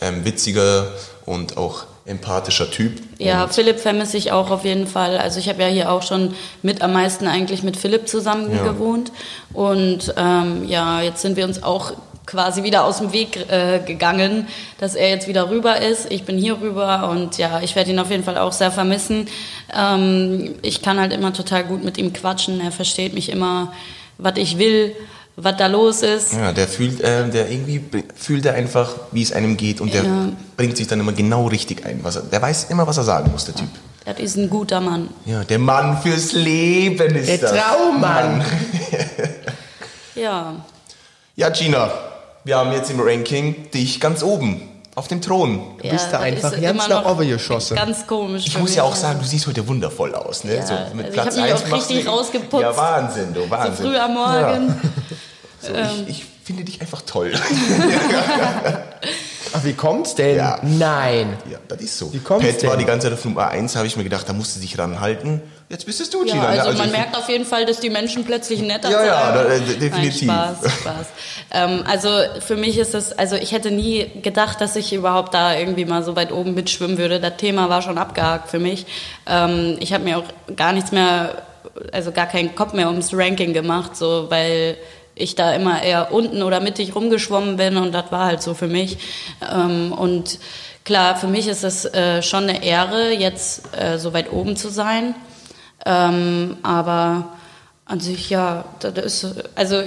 ähm, 0.00 0.24
witziger 0.24 0.88
und 1.26 1.56
auch 1.56 1.84
empathischer 2.06 2.68
Typ. 2.70 3.00
Ja, 3.18 3.44
Und 3.44 3.54
Philipp 3.54 3.78
vermisse 3.78 4.16
ich 4.16 4.32
auch 4.32 4.50
auf 4.50 4.64
jeden 4.64 4.86
Fall. 4.86 5.18
Also 5.18 5.38
ich 5.38 5.48
habe 5.48 5.62
ja 5.62 5.68
hier 5.68 5.92
auch 5.92 6.02
schon 6.02 6.34
mit 6.62 6.80
am 6.82 6.92
meisten 6.92 7.26
eigentlich 7.28 7.62
mit 7.62 7.76
Philipp 7.76 8.08
zusammen 8.08 8.52
Ja. 8.56 8.62
gewohnt. 8.64 9.12
Und 9.52 10.14
ähm, 10.16 10.64
ja, 10.66 11.02
jetzt 11.02 11.22
sind 11.22 11.36
wir 11.36 11.44
uns 11.44 11.62
auch 11.62 11.92
quasi 12.30 12.62
wieder 12.62 12.84
aus 12.84 12.98
dem 12.98 13.12
Weg 13.12 13.36
äh, 13.50 13.80
gegangen, 13.84 14.46
dass 14.78 14.94
er 14.94 15.08
jetzt 15.08 15.26
wieder 15.26 15.50
rüber 15.50 15.80
ist. 15.80 16.06
Ich 16.10 16.22
bin 16.24 16.38
hier 16.38 16.60
rüber 16.60 17.08
und 17.10 17.38
ja, 17.38 17.60
ich 17.60 17.74
werde 17.74 17.90
ihn 17.90 17.98
auf 17.98 18.10
jeden 18.10 18.22
Fall 18.24 18.38
auch 18.38 18.52
sehr 18.52 18.70
vermissen. 18.70 19.26
Ähm, 19.76 20.54
ich 20.62 20.80
kann 20.82 21.00
halt 21.00 21.12
immer 21.12 21.32
total 21.32 21.64
gut 21.64 21.82
mit 21.84 21.98
ihm 21.98 22.12
quatschen. 22.12 22.60
Er 22.60 22.70
versteht 22.72 23.14
mich 23.14 23.30
immer, 23.30 23.72
was 24.18 24.34
ich 24.36 24.58
will, 24.58 24.94
was 25.36 25.56
da 25.56 25.66
los 25.66 26.02
ist. 26.02 26.34
Ja, 26.34 26.52
der 26.52 26.68
fühlt, 26.68 27.00
äh, 27.00 27.28
der 27.28 27.50
irgendwie 27.50 27.82
fühlt 28.14 28.46
er 28.46 28.54
einfach, 28.54 28.90
wie 29.10 29.22
es 29.22 29.32
einem 29.32 29.56
geht 29.56 29.80
und 29.80 29.92
der 29.92 30.04
Ja. 30.04 30.28
bringt 30.56 30.76
sich 30.76 30.86
dann 30.86 31.00
immer 31.00 31.12
genau 31.12 31.46
richtig 31.48 31.84
ein. 31.84 31.98
Was 32.02 32.16
er, 32.16 32.22
der 32.22 32.40
weiß 32.40 32.64
immer, 32.70 32.86
was 32.86 32.96
er 32.98 33.04
sagen 33.04 33.30
muss, 33.32 33.44
der 33.46 33.54
Typ. 33.56 33.68
Das 34.04 34.18
ist 34.18 34.36
ein 34.36 34.48
guter 34.48 34.80
Mann. 34.80 35.08
Ja, 35.26 35.42
der 35.44 35.58
Mann 35.58 36.00
fürs 36.00 36.32
Leben 36.32 37.14
ist 37.16 37.28
Der 37.28 37.38
das. 37.38 37.52
Traummann. 37.52 38.44
Ja, 40.14 40.54
Ja, 41.36 41.48
Gina, 41.48 41.90
wir 42.44 42.56
haben 42.56 42.72
jetzt 42.72 42.90
im 42.90 43.00
Ranking 43.00 43.70
dich 43.70 44.00
ganz 44.00 44.22
oben 44.22 44.62
auf 44.94 45.08
dem 45.08 45.20
Thron. 45.20 45.76
Du 45.82 45.88
bist 45.88 46.06
ja, 46.06 46.12
da 46.12 46.18
das 46.18 46.44
einfach 46.44 46.60
ganz 46.60 46.88
nach 46.88 47.04
noch 47.04 47.12
oben 47.12 47.28
geschossen. 47.28 47.76
Ganz 47.76 48.06
komisch. 48.06 48.44
Ich 48.46 48.58
muss 48.58 48.70
mich, 48.70 48.76
ja 48.76 48.82
auch 48.82 48.96
sagen, 48.96 49.20
du 49.20 49.26
siehst 49.26 49.46
heute 49.46 49.66
wundervoll 49.66 50.14
aus. 50.14 50.44
Ne? 50.44 50.56
Ja, 50.56 50.66
so 50.66 50.74
mit 50.94 51.06
also 51.06 51.08
ich 51.08 51.12
Platz 51.12 51.36
hab 51.36 51.42
mich 51.42 51.52
1 51.52 51.62
auch 51.62 51.76
richtig 51.76 52.06
rausgeputzt. 52.06 52.62
Ja, 52.62 52.76
Wahnsinn, 52.76 53.34
du, 53.34 53.42
So 53.42 53.50
Wahnsinn. 53.50 53.86
früh 53.86 53.96
am 53.96 54.14
Morgen. 54.14 54.80
So, 55.62 55.74
ich, 55.74 56.08
ich 56.08 56.24
finde 56.42 56.64
dich 56.64 56.80
einfach 56.80 57.02
toll. 57.02 57.34
Ach, 59.52 59.62
wie 59.62 59.74
kommt's 59.74 60.14
denn? 60.14 60.36
Ja. 60.36 60.58
Nein. 60.62 61.36
ja, 61.50 61.58
das 61.68 61.82
ist 61.82 61.98
so. 61.98 62.10
Wie 62.14 62.18
kommt's 62.18 62.46
Pat 62.46 62.62
war 62.62 62.70
denn? 62.70 62.78
die 62.78 62.84
ganze 62.86 63.08
Zeit 63.08 63.18
auf 63.18 63.22
Nummer 63.26 63.48
1, 63.48 63.76
habe 63.76 63.86
ich 63.86 63.94
mir 63.94 64.04
gedacht, 64.04 64.26
da 64.26 64.32
musst 64.32 64.56
du 64.56 64.60
dich 64.60 64.78
ranhalten. 64.78 65.42
Jetzt 65.70 65.86
bist 65.86 66.00
es 66.00 66.10
du, 66.10 66.24
Ja, 66.24 66.32
Gina. 66.34 66.50
ne? 66.50 66.62
also, 66.62 66.78
man 66.78 66.88
ich- 66.88 66.92
merkt 66.92 67.16
auf 67.16 67.28
jeden 67.28 67.44
Fall, 67.44 67.64
dass 67.64 67.78
die 67.78 67.90
Menschen 67.90 68.24
plötzlich 68.24 68.60
netter 68.60 68.90
Ja, 68.90 68.98
sind. 68.98 69.06
ja, 69.06 69.32
da- 69.32 69.44
äh, 69.54 69.60
definitiv. 69.78 70.22
Nein, 70.26 70.56
Spaß, 70.60 70.72
Spaß. 70.80 71.06
ähm, 71.52 71.84
also 71.88 72.08
für 72.40 72.56
mich 72.56 72.76
ist 72.76 72.92
es, 72.92 73.12
also 73.16 73.36
ich 73.36 73.52
hätte 73.52 73.70
nie 73.70 74.06
gedacht, 74.20 74.60
dass 74.60 74.74
ich 74.74 74.92
überhaupt 74.92 75.32
da 75.32 75.54
irgendwie 75.56 75.84
mal 75.84 76.02
so 76.02 76.16
weit 76.16 76.32
oben 76.32 76.54
mitschwimmen 76.54 76.98
würde. 76.98 77.20
Das 77.20 77.36
Thema 77.36 77.68
war 77.68 77.82
schon 77.82 77.98
abgehakt 77.98 78.50
für 78.50 78.58
mich. 78.58 78.84
Ähm, 79.28 79.76
ich 79.78 79.92
habe 79.92 80.02
mir 80.02 80.18
auch 80.18 80.24
gar 80.56 80.72
nichts 80.72 80.90
mehr, 80.90 81.40
also 81.92 82.10
gar 82.10 82.26
keinen 82.26 82.56
Kopf 82.56 82.72
mehr 82.72 82.88
ums 82.88 83.14
Ranking 83.14 83.52
gemacht, 83.52 83.96
so 83.96 84.26
weil 84.28 84.76
ich 85.14 85.36
da 85.36 85.52
immer 85.54 85.84
eher 85.84 86.12
unten 86.12 86.42
oder 86.42 86.58
mittig 86.58 86.96
rumgeschwommen 86.96 87.56
bin 87.56 87.76
und 87.76 87.92
das 87.92 88.10
war 88.10 88.24
halt 88.26 88.42
so 88.42 88.54
für 88.54 88.66
mich. 88.66 88.98
Ähm, 89.54 89.92
und 89.92 90.40
klar, 90.84 91.14
für 91.14 91.28
mich 91.28 91.46
ist 91.46 91.62
es 91.62 91.84
äh, 91.84 92.22
schon 92.22 92.48
eine 92.48 92.64
Ehre, 92.64 93.12
jetzt 93.12 93.62
äh, 93.80 93.98
so 93.98 94.12
weit 94.14 94.32
oben 94.32 94.56
zu 94.56 94.68
sein. 94.68 95.14
Ähm, 95.86 96.56
aber 96.62 97.26
an 97.84 98.00
sich, 98.00 98.30
ja, 98.30 98.64
das 98.80 99.24
ist, 99.24 99.44
also 99.54 99.82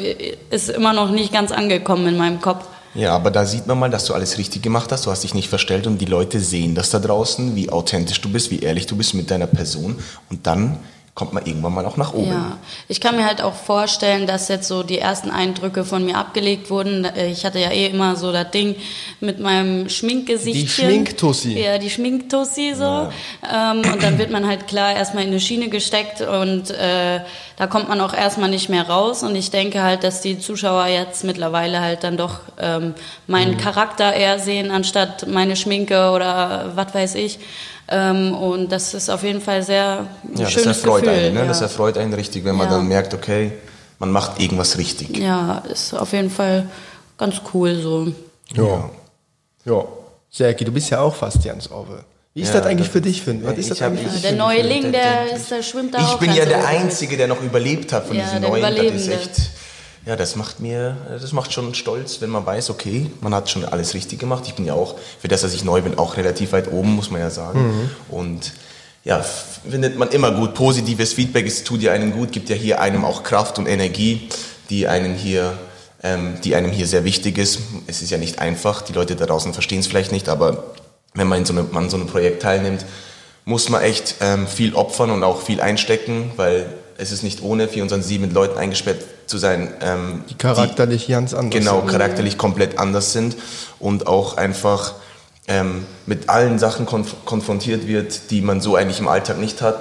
ist 0.50 0.70
immer 0.70 0.94
noch 0.94 1.10
nicht 1.10 1.32
ganz 1.32 1.52
angekommen 1.52 2.08
in 2.08 2.18
meinem 2.18 2.42
Kopf. 2.42 2.66
Ja, 2.96 3.16
aber 3.16 3.32
da 3.32 3.46
sieht 3.46 3.66
man 3.66 3.80
mal, 3.80 3.90
dass 3.90 4.06
du 4.06 4.14
alles 4.14 4.38
richtig 4.38 4.62
gemacht 4.62 4.92
hast. 4.92 5.06
Du 5.06 5.12
hast 5.12 5.24
dich 5.24 5.34
nicht 5.34 5.50
verstellt 5.50 5.88
und 5.88 6.00
die 6.00 6.06
Leute 6.06 6.40
sehen 6.40 6.76
das 6.76 6.92
da 6.92 7.00
draußen, 7.00 7.56
wie 7.56 7.70
authentisch 7.70 8.22
du 8.22 8.30
bist, 8.30 8.52
wie 8.52 8.60
ehrlich 8.60 8.86
du 8.86 8.96
bist 8.96 9.16
mit 9.16 9.32
deiner 9.32 9.48
Person. 9.48 9.98
Und 10.30 10.46
dann 10.46 10.78
kommt 11.16 11.32
man 11.32 11.46
irgendwann 11.46 11.74
mal 11.76 11.86
auch 11.86 11.96
nach 11.96 12.14
oben. 12.14 12.30
Ja, 12.32 12.58
ich 12.88 13.00
kann 13.00 13.16
mir 13.16 13.26
halt 13.26 13.40
auch 13.42 13.54
vorstellen, 13.54 14.26
dass 14.26 14.48
jetzt 14.48 14.68
so 14.68 14.82
die 14.82 14.98
ersten 14.98 15.30
Eindrücke 15.30 15.86
von 15.86 16.04
mir 16.04 16.18
abgelegt 16.18 16.72
wurden. 16.72 17.08
Ich 17.30 17.46
hatte 17.46 17.60
ja 17.60 17.70
eh 17.70 17.86
immer 17.86 18.16
so 18.16 18.32
das 18.32 18.50
Ding 18.50 18.76
mit 19.20 19.40
meinem 19.40 19.90
Schminkgesichtchen. 19.90 20.88
Die 20.88 20.94
Schminktussi. 20.94 21.60
Ja, 21.60 21.78
die 21.78 21.92
Schminktussi 21.92 22.74
so. 22.76 23.10
Ähm, 23.48 23.82
und 23.94 24.02
dann 24.02 24.18
wird 24.18 24.32
man 24.32 24.48
halt 24.48 24.68
klar 24.68 24.96
erstmal 24.96 25.24
in 25.24 25.30
eine 25.30 25.40
Schiene 25.40 25.70
gesteckt 25.70 26.22
und 26.22 26.72
äh, 26.72 27.20
da 27.58 27.68
kommt 27.68 27.90
man 27.90 28.02
auch 28.02 28.16
erstmal 28.16 28.50
nicht 28.50 28.70
mehr 28.70 28.90
raus. 28.90 29.22
Und 29.22 29.36
ich 29.36 29.52
denke 29.52 29.84
halt, 29.84 30.04
dass 30.04 30.22
die 30.22 30.40
Zuschauer 30.40 30.88
jetzt 30.88 31.24
mittlerweile 31.24 31.80
halt 31.82 32.04
dann 32.04 32.18
doch 32.18 32.40
ähm, 32.60 32.84
Mhm. 32.84 32.94
meinen 33.28 33.58
Charakter 33.58 34.14
eher 34.14 34.40
sehen, 34.40 34.72
anstatt 34.72 35.28
meine 35.28 35.56
Schminke 35.56 36.10
oder 36.12 36.72
was 36.76 36.94
weiß 36.94 37.16
ich. 37.16 37.38
Ähm, 37.90 38.34
und 38.34 38.72
das 38.72 38.94
ist 38.94 39.10
auf 39.10 39.24
jeden 39.24 39.42
Fall 39.42 39.62
sehr 39.64 40.08
ein 40.24 40.38
Ja, 40.38 40.44
das 40.46 40.52
schönes 40.54 40.78
erfreut 40.78 41.04
Gefühl. 41.04 41.18
einen, 41.20 41.34
ne? 41.34 41.40
ja. 41.42 41.46
Das 41.48 41.62
erfreut 41.62 41.98
einen 41.98 42.14
richtig, 42.14 42.46
wenn 42.46 42.56
man 42.56 42.68
Ja. 42.70 42.78
dann 42.78 42.88
merkt, 42.88 43.14
okay, 43.14 43.52
man 44.00 44.12
macht 44.12 44.40
irgendwas 44.40 44.78
richtig. 44.78 45.18
Ja, 45.18 45.64
ist 45.72 45.94
auf 45.94 46.12
jeden 46.14 46.30
Fall 46.30 46.68
ganz 47.18 47.36
cool 47.54 47.76
so. 47.76 48.08
Ja. 48.56 48.90
Ja. 49.66 49.86
Serki, 50.30 50.66
du 50.66 50.72
bist 50.72 50.90
ja 50.90 51.00
auch 51.02 51.14
fast 51.14 51.44
Jans 51.44 51.70
Ove. 51.72 52.04
Wie 52.34 52.42
ist 52.42 52.48
Ja, 52.54 52.60
das 52.62 52.66
eigentlich 52.68 52.88
das- 52.88 52.94
für 52.94 53.02
dich, 53.02 53.22
Finn? 53.22 53.44
Was 53.46 53.54
ich 53.54 53.60
ist 53.60 53.72
das 53.72 53.82
eigentlich? 53.84 54.22
Der 54.24 54.32
Neuling, 54.32 54.92
der, 54.92 55.32
ist, 55.36 55.52
der 55.52 55.62
schwimmt 55.62 55.94
da 55.94 56.00
Ich 56.00 56.06
auch 56.06 56.20
bin 56.20 56.34
ja 56.34 56.46
der. 56.46 56.66
Einzige, 56.68 57.16
der 57.18 57.28
noch 57.28 57.42
überlebt 57.44 57.94
hat 57.94 58.08
von 58.08 58.16
Ja, 58.18 58.24
diesen 58.24 58.42
der 58.42 58.50
neuen. 58.50 58.62
Das 58.76 58.96
ist 58.96 59.08
echt, 59.10 59.32
ja, 60.06 60.16
das 60.18 60.36
macht 60.36 60.60
mir, 60.60 60.98
das 61.10 61.32
macht 61.32 61.54
schon 61.54 61.74
stolz, 61.76 62.20
wenn 62.20 62.30
man 62.30 62.46
weiß, 62.46 62.70
okay, 62.70 63.10
man 63.22 63.34
hat 63.34 63.50
schon 63.50 63.64
alles 63.64 63.94
richtig 63.94 64.20
gemacht. 64.20 64.44
Ich 64.48 64.54
bin 64.54 64.66
ja 64.66 64.74
auch, 64.74 64.96
für 65.20 65.30
das, 65.30 65.42
dass 65.42 65.54
ich 65.54 65.64
neu 65.64 65.82
bin, 65.82 65.98
auch 65.98 66.18
relativ 66.18 66.52
weit 66.52 66.72
oben, 66.72 66.96
muss 66.96 67.10
man 67.10 67.22
ja 67.22 67.30
sagen. 67.30 67.68
Mhm. 67.68 67.90
Und 68.10 68.54
ja, 69.06 69.22
findet 69.22 69.98
man 69.98 70.10
immer 70.10 70.32
gut. 70.32 70.56
Positives 70.56 71.14
Feedback, 71.14 71.48
es 71.48 71.64
tut 71.64 71.82
ja 71.82 71.94
einem 71.94 72.12
gut, 72.12 72.32
gibt 72.34 72.50
ja 72.50 72.56
hier 72.56 72.82
einem 72.82 73.06
auch 73.06 73.24
Kraft 73.24 73.58
und 73.60 73.68
Energie, 73.68 74.28
die 74.70 74.88
einen 74.88 75.16
hier, 75.16 75.58
ähm, 76.02 76.36
die 76.44 76.56
einem 76.56 76.72
hier 76.72 76.88
sehr 76.88 77.06
wichtig 77.06 77.38
ist. 77.38 77.60
Es 77.88 78.02
ist 78.02 78.10
ja 78.10 78.18
nicht 78.18 78.40
einfach, 78.40 78.82
die 78.82 78.94
Leute 78.94 79.16
da 79.16 79.26
draußen 79.26 79.54
verstehen 79.54 79.80
es 79.80 79.88
vielleicht 79.88 80.12
nicht, 80.12 80.28
aber 80.28 80.66
wenn 81.14 81.28
man 81.28 81.40
in 81.40 81.46
so, 81.46 81.54
eine, 81.54 81.64
man 81.64 81.90
so 81.90 81.96
einem 81.96 82.08
Projekt 82.08 82.42
teilnimmt, 82.42 82.86
muss 83.46 83.70
man 83.70 83.82
echt 83.82 84.16
ähm, 84.20 84.48
viel 84.48 84.74
opfern 84.74 85.12
und 85.12 85.24
auch 85.24 85.42
viel 85.42 85.62
einstecken, 85.62 86.32
weil 86.36 86.66
es 86.98 87.12
ist 87.12 87.24
nicht 87.24 87.42
ohne 87.42 87.68
24-7 87.68 88.20
mit 88.20 88.34
Leuten 88.34 88.58
eingesperrt 88.58 89.04
zu 89.28 89.38
sein. 89.38 89.74
Ähm, 89.82 90.24
Die 90.30 90.36
charakterlich 90.36 91.08
ganz 91.08 91.34
anders 91.34 91.54
Genau, 91.60 91.80
sind. 91.82 91.90
charakterlich 91.90 92.38
komplett 92.38 92.78
anders 92.80 93.14
sind 93.14 93.36
und 93.80 94.08
auch 94.08 94.38
einfach 94.38 94.94
ähm, 95.48 95.86
mit 96.06 96.30
allen 96.30 96.60
Sachen 96.60 96.86
konf 96.86 97.16
konfrontiert 97.26 97.88
wird, 97.88 98.32
die 98.32 98.42
man 98.42 98.62
so 98.62 98.76
eigentlich 98.76 99.00
im 99.00 99.08
Alltag 99.08 99.40
nicht 99.40 99.62
hat. 99.62 99.78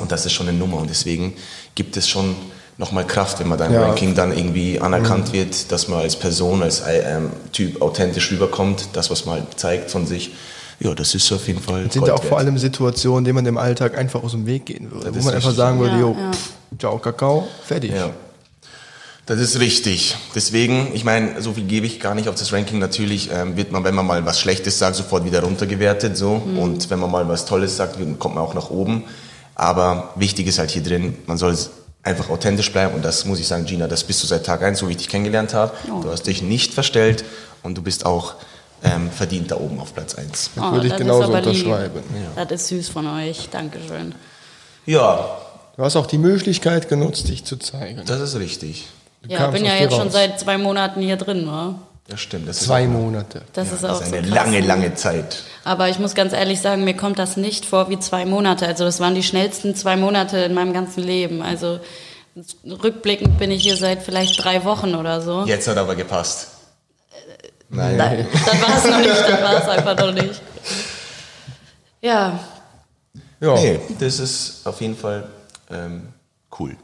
Und 0.00 0.12
das 0.12 0.26
ist 0.26 0.32
schon 0.32 0.48
eine 0.48 0.56
Nummer. 0.58 0.78
Und 0.78 0.90
deswegen 0.90 1.34
gibt 1.74 1.96
es 1.96 2.08
schon 2.08 2.36
nochmal 2.78 3.06
Kraft, 3.06 3.40
wenn 3.40 3.48
man 3.48 3.58
da 3.58 3.66
im 3.66 3.72
Ja. 3.72 3.86
Ranking 3.86 4.14
dann 4.14 4.36
irgendwie 4.36 4.78
anerkannt 4.80 5.32
wird, 5.32 5.72
dass 5.72 5.88
man 5.88 6.00
als 6.00 6.16
Person, 6.16 6.62
als 6.62 6.82
ähm, 6.86 7.30
Typ 7.52 7.80
authentisch 7.80 8.30
rüberkommt, 8.30 8.88
das, 8.92 9.10
was 9.10 9.24
man 9.24 9.36
halt 9.36 9.58
zeigt 9.58 9.90
von 9.90 10.06
sich. 10.06 10.32
Ja, 10.80 10.94
das 10.94 11.14
ist 11.14 11.32
auf 11.32 11.46
jeden 11.48 11.60
Fall. 11.60 11.84
Das 11.84 11.94
sind 11.94 12.06
ja 12.06 12.14
auch 12.14 12.22
vor 12.22 12.38
allem 12.38 12.58
Situationen, 12.58 13.24
denen 13.24 13.36
man 13.36 13.46
im 13.46 13.56
Alltag 13.58 13.96
einfach 13.96 14.22
aus 14.22 14.32
dem 14.32 14.46
Weg 14.46 14.66
gehen 14.66 14.90
würde. 14.90 15.10
Das 15.10 15.22
Wo 15.22 15.26
man 15.26 15.34
einfach 15.34 15.54
sagen 15.54 15.78
würde, 15.78 15.94
Ja, 15.94 16.00
jo, 16.00 16.16
ja. 16.18 16.32
pff, 16.32 16.50
ciao, 16.78 16.98
Kakao, 16.98 17.48
fertig. 17.64 17.92
Ja. 17.92 18.10
Das 19.26 19.40
ist 19.40 19.58
richtig. 19.58 20.16
Deswegen, 20.36 20.94
ich 20.94 21.02
meine, 21.02 21.42
so 21.42 21.52
viel 21.52 21.64
gebe 21.64 21.84
ich 21.86 21.98
gar 21.98 22.14
nicht 22.14 22.28
auf 22.28 22.36
das 22.36 22.52
Ranking. 22.52 22.78
Natürlich 22.78 23.28
ähm, 23.32 23.56
wird 23.56 23.72
man, 23.72 23.82
wenn 23.82 23.94
man 23.94 24.06
mal 24.06 24.24
was 24.24 24.38
Schlechtes 24.38 24.78
sagt, 24.78 24.94
sofort 24.94 25.24
wieder 25.24 25.42
runtergewertet. 25.42 26.16
So. 26.16 26.40
Und 26.56 26.90
wenn 26.90 27.00
man 27.00 27.10
mal 27.10 27.26
was 27.26 27.44
Tolles 27.44 27.76
sagt, 27.76 27.98
kommt 28.20 28.36
man 28.36 28.44
auch 28.44 28.54
nach 28.54 28.70
oben. 28.70 29.02
Aber 29.56 30.12
wichtig 30.14 30.46
ist 30.46 30.60
halt 30.60 30.70
hier 30.70 30.82
drin, 30.82 31.16
man 31.26 31.38
soll 31.38 31.56
einfach 32.04 32.30
authentisch 32.30 32.70
bleiben. 32.70 32.94
Und 32.94 33.04
das 33.04 33.24
muss 33.24 33.40
ich 33.40 33.48
sagen, 33.48 33.64
Gina, 33.64 33.88
das 33.88 34.04
bist 34.04 34.22
du 34.22 34.28
seit 34.28 34.46
Tag 34.46 34.62
eins, 34.62 34.78
so 34.78 34.86
wie 34.86 34.92
ich 34.92 34.98
dich 34.98 35.08
kennengelernt 35.08 35.54
habe. 35.54 35.72
Oh. 35.90 36.02
Du 36.02 36.10
hast 36.10 36.22
dich 36.28 36.42
nicht 36.42 36.72
verstellt 36.72 37.24
und 37.64 37.76
du 37.76 37.82
bist 37.82 38.06
auch 38.06 38.34
ähm, 38.84 39.10
verdient 39.10 39.50
da 39.50 39.56
oben 39.56 39.80
auf 39.80 39.94
Platz 39.94 40.14
eins. 40.14 40.50
Das 40.54 40.56
würde 40.56 40.68
ich 40.68 40.72
Oh, 40.72 40.76
das 40.82 40.92
ist 40.92 40.96
genauso 40.98 41.32
unterschreiben. 41.32 42.02
Das 42.36 42.52
ist 42.52 42.68
süß 42.68 42.88
von 42.90 43.06
euch. 43.06 43.48
Dankeschön. 43.50 44.14
Ja, 44.86 45.38
Du 45.76 45.84
hast 45.84 45.94
auch 45.96 46.06
die 46.06 46.16
Möglichkeit 46.16 46.88
genutzt, 46.88 47.28
dich 47.28 47.44
zu 47.44 47.58
zeigen. 47.58 48.00
Das 48.06 48.18
ist 48.20 48.38
richtig. 48.38 48.86
Du 49.22 49.30
Ja, 49.30 49.40
kamst 49.40 49.56
bin 49.58 49.66
ja 49.66 49.74
jetzt 49.74 49.92
schon 49.92 50.04
raus. 50.04 50.12
seit 50.14 50.40
zwei 50.40 50.56
Monaten 50.56 51.02
hier 51.02 51.16
drin, 51.18 51.46
wa? 51.46 51.74
Das 52.08 52.18
stimmt. 52.20 52.48
Das 52.48 52.60
zwei 52.60 52.84
ist, 52.84 52.88
Monate. 52.90 53.42
Das 53.52 53.70
ist 53.72 53.84
das 53.84 53.90
auch 53.90 54.00
ist 54.00 54.08
so 54.08 54.16
eine 54.16 54.26
krass. 54.26 54.34
lange, 54.34 54.60
lange 54.62 54.94
Zeit. 54.94 55.42
Aber 55.64 55.90
ich 55.90 55.98
muss 55.98 56.14
ganz 56.14 56.32
ehrlich 56.32 56.62
sagen, 56.62 56.84
mir 56.84 56.96
kommt 56.96 57.18
das 57.18 57.36
nicht 57.36 57.66
vor 57.66 57.90
wie 57.90 57.98
zwei 57.98 58.24
Monate. 58.24 58.66
Also 58.66 58.84
das 58.84 59.00
waren 59.00 59.14
die 59.14 59.22
schnellsten 59.22 59.74
zwei 59.74 59.96
Monate 59.96 60.38
in 60.38 60.54
meinem 60.54 60.72
ganzen 60.72 61.02
Leben. 61.04 61.42
Also 61.42 61.78
rückblickend 62.64 63.38
bin 63.38 63.50
ich 63.50 63.62
hier 63.62 63.76
seit 63.76 64.02
vielleicht 64.02 64.42
drei 64.42 64.64
Wochen 64.64 64.94
oder 64.94 65.20
so. 65.20 65.44
Jetzt 65.46 65.68
hat 65.68 65.76
aber 65.76 65.94
gepasst. 65.94 66.48
Nein. 67.68 67.98
Da, 67.98 68.10
das 68.14 68.62
war 68.62 68.76
es 68.78 68.84
noch 68.90 68.98
nicht, 68.98 69.10
das 69.10 69.42
war 69.42 69.62
es 69.62 69.68
einfach 69.68 69.96
noch 69.98 70.12
nicht. 70.12 70.40
Ja, 72.00 72.38
Ja, 73.40 73.54
Nee, 73.54 73.80
das 73.98 74.18
ist 74.18 74.66
auf 74.66 74.80
jeden 74.80 74.96
Fall 74.96 75.24
ähm, 75.70 76.08
cool. 76.58 76.76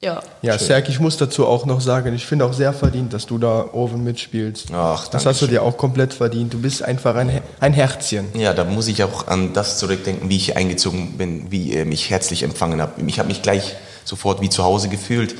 ja. 0.00 0.20
ja 0.42 0.58
Serg, 0.58 0.88
ich 0.88 1.00
muss 1.00 1.16
dazu 1.16 1.46
auch 1.46 1.64
noch 1.66 1.80
sagen, 1.80 2.14
ich 2.14 2.26
finde 2.26 2.44
auch 2.44 2.52
sehr 2.52 2.72
verdient, 2.72 3.12
dass 3.12 3.26
du 3.26 3.38
da 3.38 3.70
oben 3.72 4.04
mitspielst. 4.04 4.68
Ach, 4.72 5.08
das 5.08 5.24
hast 5.24 5.40
du 5.42 5.46
dir 5.46 5.62
auch 5.62 5.76
komplett 5.76 6.12
verdient. 6.12 6.52
Du 6.52 6.60
bist 6.60 6.82
einfach 6.82 7.14
ein, 7.16 7.40
ein 7.60 7.72
Herzchen. 7.72 8.26
Ja, 8.38 8.52
da 8.52 8.64
muss 8.64 8.88
ich 8.88 9.02
auch 9.02 9.26
an 9.26 9.52
das 9.54 9.78
zurückdenken, 9.78 10.28
wie 10.28 10.36
ich 10.36 10.56
eingezogen 10.56 11.16
bin, 11.16 11.50
wie 11.50 11.72
ihr 11.72 11.86
mich 11.86 12.10
herzlich 12.10 12.42
empfangen 12.42 12.82
habt. 12.82 13.00
Ich 13.00 13.18
habe 13.18 13.28
mich 13.28 13.42
gleich 13.42 13.74
sofort 14.04 14.40
wie 14.42 14.50
zu 14.50 14.62
Hause 14.62 14.88
gefühlt. 14.88 15.34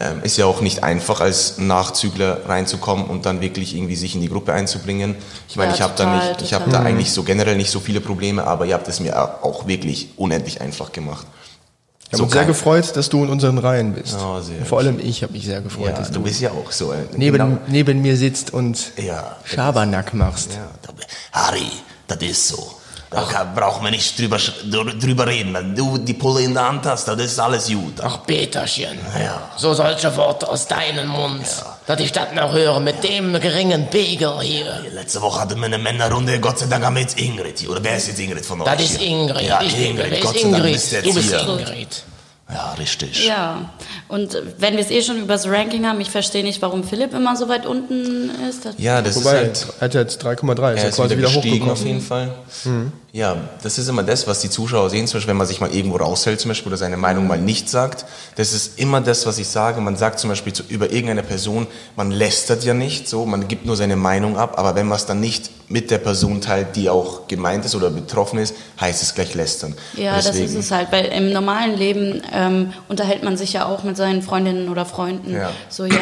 Ähm, 0.00 0.22
ist 0.22 0.36
ja 0.36 0.46
auch 0.46 0.60
nicht 0.60 0.84
einfach, 0.84 1.20
als 1.20 1.58
Nachzügler 1.58 2.48
reinzukommen 2.48 3.06
und 3.06 3.26
dann 3.26 3.40
wirklich 3.40 3.74
irgendwie 3.74 3.96
sich 3.96 4.14
in 4.14 4.20
die 4.20 4.28
Gruppe 4.28 4.52
einzubringen. 4.52 5.16
Ich 5.48 5.56
meine, 5.56 5.70
Ja, 5.70 5.74
ich 5.74 5.82
habe 5.82 5.94
da, 5.96 6.04
total, 6.04 6.28
nicht- 6.28 6.42
ich 6.42 6.54
hab 6.54 6.64
total. 6.66 6.82
da 6.84 6.86
eigentlich 6.88 7.10
so 7.10 7.24
generell 7.24 7.56
nicht 7.56 7.70
so 7.72 7.80
viele 7.80 8.00
Probleme, 8.00 8.44
aber 8.46 8.64
ihr 8.66 8.74
habt 8.74 8.86
es 8.86 9.00
mir 9.00 9.18
auch 9.44 9.66
wirklich 9.66 10.10
unendlich 10.16 10.60
einfach 10.60 10.92
gemacht. 10.92 11.26
Ich 12.06 12.12
habe 12.14 12.22
uns 12.22 12.32
sehr 12.32 12.42
kein- 12.42 12.48
gefreut, 12.48 12.96
dass 12.96 13.08
du 13.08 13.24
in 13.24 13.28
unseren 13.30 13.58
Reihen 13.58 13.92
bist. 13.92 14.16
Oh, 14.24 14.40
sehr 14.40 14.64
Vor 14.64 14.78
allem 14.78 15.00
ich 15.00 15.22
habe 15.24 15.32
mich 15.32 15.44
sehr 15.44 15.60
gefreut, 15.60 15.86
Ja, 15.88 15.92
dass 15.98 16.08
du 16.08 16.14
du 16.14 16.22
bist 16.22 16.40
ja 16.40 16.50
auch 16.52 16.70
so. 16.70 16.94
neben, 17.16 17.36
genau- 17.36 17.58
neben 17.66 18.00
mir 18.00 18.16
sitzt 18.16 18.52
und 18.54 18.92
Ja, 18.96 19.36
Schabernack 19.44 20.14
machst. 20.14 20.52
Ja, 20.52 20.68
da- 20.80 20.92
Harry, 21.32 21.70
das 22.06 22.18
ist 22.22 22.48
so. 22.48 22.70
Da 23.10 23.22
kann, 23.22 23.54
brauchen 23.54 23.82
wir 23.84 23.90
nicht 23.90 24.18
drüber, 24.18 24.36
drüber 24.36 25.26
reden. 25.26 25.54
Wenn 25.54 25.74
du 25.74 25.96
die 25.96 26.12
Pulle 26.12 26.42
in 26.42 26.52
der 26.52 26.68
Hand 26.68 26.84
hast, 26.84 27.08
dann 27.08 27.18
ist 27.18 27.38
alles 27.40 27.68
gut. 27.68 27.94
Ach, 28.02 28.18
Peterchen. 28.26 28.98
Ja. 29.18 29.50
So 29.56 29.72
solche 29.72 30.14
Worte 30.16 30.46
aus 30.46 30.66
deinem 30.66 31.08
Mund. 31.08 31.46
Dass 31.86 32.00
ich 32.00 32.12
das 32.12 32.32
noch 32.34 32.52
höre 32.52 32.80
mit 32.80 33.02
dem 33.02 33.32
geringen 33.40 33.88
Pegel 33.88 34.40
hier. 34.42 34.84
Letzte 34.92 35.22
Woche 35.22 35.40
hatten 35.40 35.58
wir 35.58 35.66
eine 35.66 35.78
Männerrunde. 35.78 36.38
Gott 36.38 36.58
sei 36.58 36.66
Dank 36.66 36.84
haben 36.84 36.96
wir 36.96 37.02
jetzt 37.02 37.18
Ingrid 37.18 37.58
hier. 37.58 37.70
Oder 37.70 37.82
wer 37.82 37.96
ist 37.96 38.08
jetzt 38.08 38.20
Ingrid 38.20 38.44
von 38.44 38.60
euch? 38.60 38.66
Das 38.68 38.82
ist? 38.82 39.00
Ingrid. 39.00 39.40
Ja, 39.46 39.62
ich 39.62 39.74
bin 39.74 39.84
Ingrid. 39.92 40.10
Wer 40.10 40.20
Gott 40.20 40.34
sei 40.36 40.42
Dank 40.42 40.56
Ingrid? 40.56 40.72
bist 40.74 40.92
du 40.92 41.00
Du 41.00 41.06
jetzt 41.08 41.14
bist 41.14 41.28
hier. 41.30 41.48
Ingrid. 41.48 42.02
Ja, 42.50 42.72
richtig. 42.78 43.26
Ja, 43.26 43.70
und 44.08 44.36
wenn 44.58 44.74
wir 44.74 44.80
es 44.80 44.90
eh 44.90 45.02
schon 45.02 45.18
über 45.18 45.34
das 45.34 45.46
Ranking 45.46 45.86
haben, 45.86 46.00
ich 46.00 46.10
verstehe 46.10 46.42
nicht, 46.42 46.62
warum 46.62 46.82
Philipp 46.82 47.12
immer 47.12 47.36
so 47.36 47.48
weit 47.48 47.66
unten 47.66 48.30
ist. 48.48 48.64
Das 48.64 48.74
Ja, 48.78 49.02
das 49.02 49.16
Wobei, 49.16 49.42
ist 49.42 49.66
halt. 49.66 49.74
er 49.80 49.84
hat 49.84 49.94
jetzt 49.94 50.24
3,3, 50.24 50.52
ist 50.72 50.78
Er 50.78 50.82
ja 50.84 50.88
ist 50.88 50.96
quasi 50.96 51.16
wieder 51.16 51.28
wieder 51.28 51.40
gestiegen 51.40 51.66
hochgekommen. 51.66 51.70
auf 51.72 51.84
jeden 51.84 52.00
Fall. 52.00 52.32
Ja, 53.10 53.36
das 53.62 53.78
ist 53.78 53.88
immer 53.88 54.02
das, 54.02 54.26
was 54.26 54.40
die 54.40 54.50
Zuschauer 54.50 54.90
sehen, 54.90 55.06
zum 55.06 55.16
Beispiel, 55.16 55.30
wenn 55.30 55.38
man 55.38 55.46
sich 55.46 55.60
mal 55.60 55.74
irgendwo 55.74 55.96
raushält 55.96 56.40
zum 56.40 56.50
Beispiel 56.50 56.68
oder 56.68 56.76
seine 56.76 56.98
Meinung 56.98 57.26
mal 57.26 57.38
nicht 57.40 57.70
sagt. 57.70 58.04
Das 58.36 58.52
ist 58.52 58.78
immer 58.78 59.00
das, 59.00 59.24
was 59.24 59.38
ich 59.38 59.48
sage. 59.48 59.80
Man 59.80 59.96
sagt 59.96 60.18
zum 60.20 60.28
Beispiel 60.28 60.52
zu, 60.52 60.62
über 60.68 60.90
irgendeine 60.92 61.22
Person, 61.22 61.66
man 61.96 62.10
lästert 62.10 62.64
ja 62.64 62.74
nicht 62.74 63.08
so, 63.08 63.24
man 63.24 63.48
gibt 63.48 63.64
nur 63.64 63.76
seine 63.76 63.96
Meinung 63.96 64.36
ab, 64.36 64.58
aber 64.58 64.74
wenn 64.74 64.86
man 64.86 64.96
es 64.96 65.06
dann 65.06 65.20
nicht 65.20 65.50
mit 65.70 65.90
der 65.90 65.98
Person 65.98 66.40
teilt, 66.42 66.76
die 66.76 66.90
auch 66.90 67.26
gemeint 67.28 67.64
ist 67.64 67.74
oder 67.74 67.88
betroffen 67.90 68.38
ist, 68.38 68.54
heißt 68.80 69.02
es 69.02 69.14
gleich 69.14 69.34
lästern. 69.34 69.74
Ja, 69.96 70.16
Und 70.16 70.26
das 70.26 70.36
ist 70.36 70.54
es 70.54 70.70
halt, 70.70 70.92
weil 70.92 71.06
im 71.06 71.30
normalen 71.32 71.76
Leben 71.76 72.22
ähm, 72.32 72.72
unterhält 72.88 73.22
man 73.22 73.36
sich 73.38 73.54
ja 73.54 73.66
auch 73.66 73.84
mit 73.84 73.96
seinen 73.96 74.22
Freundinnen 74.22 74.68
oder 74.68 74.84
Freunden. 74.86 75.32
Ja. 75.34 75.50
So, 75.70 75.84
ja, 75.86 75.96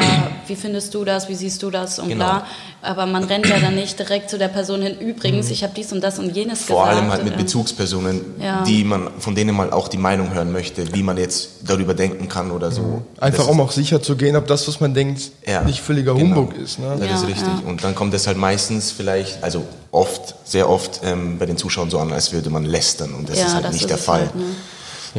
wie 0.47 0.57
findest 0.57 0.93
du 0.95 1.05
das, 1.05 1.29
wie 1.29 1.35
siehst 1.37 1.63
du 1.63 1.71
das 1.71 1.99
und 2.01 2.09
Genau. 2.09 2.25
bla. 2.25 2.47
Aber 2.87 3.05
man 3.07 3.25
rennt 3.25 3.49
ja 3.49 3.59
dann 3.59 3.75
nicht 3.75 3.99
direkt 3.99 4.31
zu 4.31 4.39
der 4.39 4.49
Person 4.49 4.81
hin. 4.81 4.99
Übrigens, 5.01 5.51
ich 5.51 5.63
habe 5.65 5.73
dies 5.77 5.93
und 5.93 6.01
das 6.03 6.19
und 6.19 6.35
jenes 6.37 6.63
Vor 6.63 6.85
gesagt. 6.85 6.99
allem 7.01 7.11
halt 7.11 7.25
mit 7.25 7.33
Ähm, 7.35 7.39
Bezugspersonen, 7.41 8.21
Ja. 8.41 8.63
die 8.65 8.85
man, 8.85 9.09
von 9.19 9.35
denen 9.35 9.55
man 9.57 9.73
auch 9.73 9.89
die 9.89 9.99
Meinung 9.99 10.33
hören 10.33 10.53
möchte, 10.53 10.95
wie 10.95 11.03
man 11.03 11.17
jetzt 11.19 11.49
darüber 11.67 11.95
denken 11.95 12.29
kann 12.29 12.51
oder 12.51 12.71
so. 12.71 13.03
Einfach 13.19 13.41
Das 13.45 13.49
um 13.49 13.61
auch 13.61 13.73
sicher 13.73 14.01
zu 14.01 14.17
gehen, 14.17 14.37
ob 14.37 14.47
das, 14.47 14.67
was 14.69 14.81
man 14.81 14.95
denkt, 14.95 15.21
Ja, 15.47 15.63
nicht 15.63 15.81
völliger 15.81 16.15
genau. 16.15 16.37
Humbug 16.37 16.57
ist. 16.57 16.79
Ne? 16.79 16.97
Das 16.99 17.09
Ja, 17.09 17.15
ist 17.17 17.27
richtig. 17.27 17.49
ja. 17.63 17.69
Und 17.69 17.83
dann 17.85 17.95
kommt 17.95 18.15
es 18.15 18.27
halt 18.27 18.37
meistens 18.39 18.93
vielleicht, 18.93 19.43
also 19.43 19.65
oft, 19.91 20.35
sehr 20.45 20.69
oft 20.71 21.01
ähm, 21.05 21.39
bei 21.39 21.47
den 21.47 21.57
Zuschauern 21.57 21.91
so 21.91 21.99
an, 21.99 22.13
als 22.13 22.33
würde 22.33 22.51
man 22.51 22.65
lästern. 22.65 23.13
Und 23.15 23.29
das 23.29 23.39
Ja, 23.39 23.47
ist 23.47 23.55
halt 23.55 23.65
das 23.65 23.73
nicht 23.73 23.83
ist 23.83 23.91
der 23.91 23.99
Fall. 23.99 24.21
halt, 24.21 24.35
ne? 24.37 24.45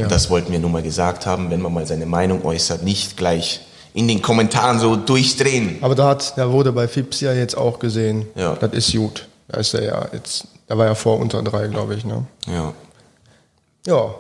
Das 0.08 0.30
wollten 0.30 0.52
wir 0.52 0.60
nur 0.60 0.70
mal 0.70 0.84
gesagt 0.84 1.26
haben, 1.26 1.50
wenn 1.50 1.60
man 1.62 1.74
mal 1.74 1.88
seine 1.88 2.06
Meinung 2.06 2.46
äußert, 2.46 2.84
nicht 2.84 3.18
gleich 3.18 3.62
in 3.98 4.08
den 4.08 4.22
Kommentaren 4.22 4.80
so 4.80 4.96
durchdrehen. 4.96 5.78
Aber 5.82 5.96
da 5.96 6.08
hat, 6.10 6.38
da 6.38 6.52
wurde 6.52 6.72
bei 6.72 6.88
Fips 6.88 7.20
ja 7.22 7.34
jetzt 7.34 7.58
auch 7.58 7.80
gesehen, 7.80 8.28
Ja. 8.36 8.56
das 8.56 8.72
ist 8.74 8.92
gut. 8.94 9.28
Da 9.48 9.60
ist 9.60 9.74
er 9.74 9.84
ja 9.84 10.08
jetzt, 10.14 10.46
da 10.68 10.78
war 10.78 10.86
er 10.86 10.96
vor 10.96 11.18
unter 11.20 11.42
drei, 11.42 11.68
glaube 11.68 11.96
ich. 11.96 12.06
Ne? 12.06 12.26
Ja. 12.48 12.74
Ja, 13.88 14.14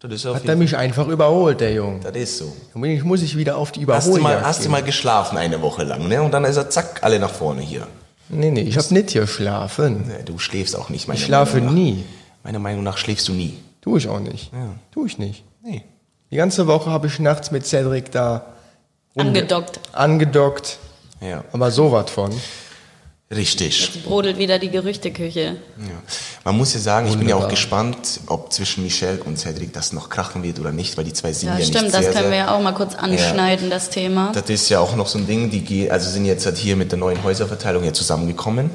Das 0.00 0.12
ist, 0.12 0.26
auf 0.26 0.36
hat 0.36 0.44
er 0.46 0.54
mich 0.56 0.76
einfach 0.76 1.08
überholt, 1.08 1.60
der 1.60 1.72
Junge. 1.72 2.00
das 2.00 2.14
ist 2.16 2.38
so. 2.38 2.52
Ich 2.84 3.02
muss 3.02 3.22
ich 3.22 3.36
wieder 3.36 3.56
auf 3.56 3.72
die 3.72 3.86
Hast 3.86 4.08
du, 4.14 4.18
mal, 4.20 4.40
hast 4.42 4.64
du 4.64 4.68
mal 4.68 4.82
geschlafen 4.82 5.36
eine 5.36 5.60
Woche 5.62 5.82
lang, 5.82 6.06
ne? 6.06 6.22
Und 6.22 6.32
dann 6.32 6.44
ist 6.44 6.56
er 6.56 6.70
zack, 6.70 7.00
alle 7.02 7.18
nach 7.18 7.32
vorne 7.32 7.62
hier. 7.62 7.86
Nee, 8.28 8.50
nee, 8.50 8.60
ich 8.60 8.76
habe 8.76 8.92
nicht 8.94 9.12
geschlafen. 9.14 10.04
Nee, 10.06 10.22
Du 10.24 10.38
schläfst 10.38 10.76
auch 10.76 10.90
nicht, 10.90 11.08
meiner 11.08 11.18
Ich 11.18 11.24
schlafe 11.24 11.60
nie. 11.60 12.04
Meiner 12.44 12.58
Meinung 12.60 12.84
nach 12.84 12.98
schläfst 12.98 13.26
du 13.28 13.32
nie. 13.32 13.58
Tue 13.80 13.98
ich 13.98 14.08
auch 14.08 14.20
nicht. 14.20 14.52
Tue 14.92 15.06
ich 15.06 15.18
nicht. 15.18 15.42
Nee. 15.64 15.82
Die 16.30 16.36
ganze 16.36 16.66
Woche 16.66 16.90
habe 16.90 17.06
ich 17.06 17.18
nachts 17.18 17.50
mit 17.50 17.66
Cedric 17.66 18.12
da 18.12 18.44
Angedockt. 19.18 19.80
angedockt. 19.92 20.78
Ja, 21.20 21.44
Aber 21.52 21.70
so 21.70 21.90
was 21.92 22.10
von. 22.10 22.30
richtig. 23.34 23.80
Jetzt 23.80 24.04
brodelt 24.04 24.38
wieder 24.38 24.58
die 24.58 24.70
Gerüchteküche. 24.70 25.56
Ja. 25.78 26.02
Man 26.44 26.56
muss 26.56 26.72
ja 26.72 26.80
sagen, 26.80 27.08
ich 27.08 27.18
bin 27.18 27.28
ja 27.28 27.36
auch 27.36 27.48
gespannt, 27.48 28.20
ob 28.28 28.52
zwischen 28.52 28.84
Michelle 28.84 29.22
und 29.24 29.38
Cedric 29.38 29.72
das 29.72 29.92
noch 29.92 30.08
krachen 30.08 30.42
wird 30.42 30.58
oder 30.60 30.72
nicht, 30.72 30.96
weil 30.96 31.04
die 31.04 31.12
zwei 31.12 31.32
sind 31.32 31.48
Ja, 31.50 31.58
ja, 31.58 31.64
stimmt, 31.64 31.84
nicht 31.84 31.94
das 31.94 32.04
sehr, 32.04 32.12
können 32.14 32.30
wir 32.30 32.38
ja 32.38 32.54
auch 32.56 32.62
mal 32.62 32.72
kurz 32.72 32.94
anschneiden, 32.94 33.68
das 33.68 33.90
Thema. 33.90 34.32
Das 34.32 34.48
ist 34.48 34.68
ja 34.70 34.80
auch 34.80 34.96
noch 34.96 35.08
so 35.08 35.18
ein 35.18 35.26
Ding, 35.26 35.50
die 35.50 35.90
also 35.90 36.08
sind 36.08 36.24
jetzt 36.24 36.46
halt 36.46 36.56
hier 36.56 36.76
mit 36.76 36.90
der 36.90 36.98
neuen 36.98 37.22
Häuserverteilung 37.22 37.84
ja 37.84 37.92
zusammengekommen. 37.92 38.70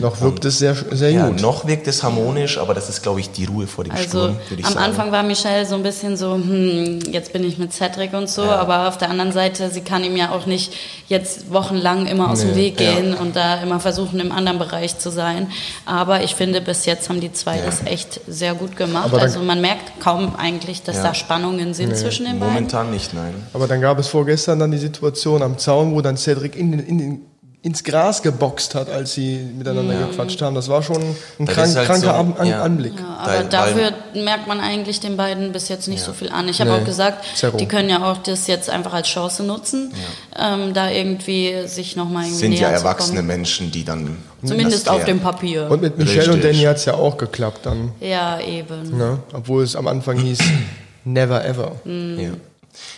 Noch 0.00 0.20
wirkt 0.20 0.44
es 0.44 0.58
sehr, 0.58 0.74
sehr 0.92 1.10
Ja, 1.10 1.28
gut. 1.28 1.40
noch 1.40 1.66
wirkt 1.66 1.86
es 1.86 2.02
harmonisch, 2.02 2.58
aber 2.58 2.74
das 2.74 2.88
ist, 2.88 3.02
glaube 3.02 3.20
ich, 3.20 3.30
die 3.30 3.44
Ruhe 3.44 3.66
vor 3.66 3.84
dem 3.84 3.92
Also 3.92 4.04
Sturm, 4.08 4.36
würde 4.48 4.60
ich 4.60 4.66
am 4.66 4.72
sagen. 4.74 4.84
Anfang 4.84 5.12
war 5.12 5.22
Michelle 5.22 5.66
so 5.66 5.74
ein 5.74 5.82
bisschen 5.82 6.16
so, 6.16 6.34
hm, 6.34 7.00
jetzt 7.10 7.32
bin 7.32 7.44
ich 7.44 7.58
mit 7.58 7.72
Cedric 7.72 8.12
und 8.14 8.28
so, 8.28 8.42
aber 8.42 8.88
auf 8.88 8.98
der 8.98 9.10
anderen 9.10 9.32
Seite, 9.32 9.70
sie 9.70 9.80
kann 9.80 10.04
ihm 10.04 10.16
ja 10.16 10.30
auch 10.30 10.46
nicht 10.46 10.72
jetzt 11.08 11.52
wochenlang 11.52 12.06
immer 12.06 12.30
aus 12.30 12.40
dem 12.40 12.54
Weg 12.56 12.76
gehen 12.76 13.14
und 13.14 13.36
da 13.36 13.62
immer 13.62 13.80
versuchen, 13.80 14.20
im 14.20 14.32
anderen 14.32 14.58
Bereich 14.58 14.98
zu 14.98 15.10
sein. 15.10 15.48
Aber 15.86 16.22
ich 16.22 16.34
finde, 16.34 16.60
bis 16.60 16.86
jetzt 16.86 17.08
haben 17.08 17.20
die 17.20 17.32
zwei 17.32 17.58
das 17.58 17.82
echt 17.84 18.20
sehr 18.26 18.54
gut 18.54 18.76
gemacht. 18.76 19.12
Also 19.14 19.40
man 19.40 19.60
merkt 19.60 20.00
kaum 20.00 20.34
eigentlich, 20.36 20.82
dass 20.82 20.96
Ja. 20.96 21.02
da 21.04 21.14
Spannungen 21.14 21.74
sind 21.74 21.96
zwischen 21.96 22.26
den 22.26 22.40
beiden. 22.40 22.54
Momentan 22.54 22.90
nicht, 22.90 23.12
nein. 23.14 23.34
Aber 23.52 23.66
dann 23.68 23.80
gab 23.80 23.98
es 23.98 24.08
vorgestern 24.08 24.58
dann 24.58 24.70
die 24.70 24.78
Situation 24.78 25.42
am 25.42 25.58
Zaun, 25.58 25.94
wo 25.94 26.00
dann 26.00 26.16
Cedric 26.16 26.56
in, 26.56 26.72
den- 26.72 26.80
in, 26.86 26.98
den- 26.98 27.20
ins 27.64 27.82
Gras 27.82 28.20
geboxt 28.20 28.74
hat, 28.74 28.90
als 28.90 29.14
sie 29.14 29.38
miteinander 29.38 29.94
gequatscht 29.94 30.42
haben. 30.42 30.54
Das 30.54 30.68
war 30.68 30.82
schon 30.82 31.02
ein 31.38 31.46
krank, 31.46 31.74
halt 31.74 31.86
kranker 31.86 32.00
so, 32.02 32.10
An 32.10 32.34
An 32.36 32.46
ja. 32.46 32.62
Anblick. 32.62 32.92
Ja, 32.98 33.16
aber 33.18 33.32
Weil- 33.32 33.44
dafür 33.48 33.92
merkt 34.14 34.46
man 34.46 34.60
eigentlich 34.60 35.00
den 35.00 35.16
beiden 35.16 35.50
bis 35.50 35.70
jetzt 35.70 35.88
nicht 35.88 36.02
so 36.02 36.12
viel 36.12 36.28
an. 36.28 36.46
Ich 36.46 36.60
habe 36.60 36.70
Nee, 36.70 36.76
auch 36.76 36.84
gesagt, 36.84 37.24
zero. 37.34 37.56
die 37.56 37.66
können 37.66 37.88
ja 37.88 38.04
auch 38.12 38.18
das 38.18 38.46
jetzt 38.48 38.68
einfach 38.68 38.92
als 38.92 39.08
Chance 39.08 39.42
nutzen, 39.44 39.92
ähm, 40.38 40.74
da 40.74 40.90
irgendwie 40.90 41.66
sich 41.66 41.96
nochmal 41.96 42.24
irgendwie 42.24 42.38
Sind 42.40 42.52
ja 42.52 42.68
erwachsene. 42.68 43.22
Menschen, 43.22 43.70
die 43.70 43.82
dann. 43.82 44.18
Zumindest 44.44 44.90
auf 44.90 45.04
dem 45.06 45.20
Papier. 45.20 45.70
Und 45.70 45.80
mit 45.80 45.96
Michelle 45.96 46.26
und 46.26 46.34
Richtig. 46.34 46.52
Danny 46.52 46.64
hat 46.64 46.76
es 46.76 46.84
ja 46.84 46.92
auch 46.94 47.16
geklappt 47.16 47.64
dann. 47.64 47.92
ja, 47.98 48.38
eben. 48.40 48.96
Ne? 48.98 49.20
Obwohl 49.32 49.62
es 49.62 49.74
am 49.74 49.86
Anfang 49.86 50.18
hieß, 50.18 50.38
never 51.04 51.42
ever. 51.46 51.72
Ja. 51.86 52.28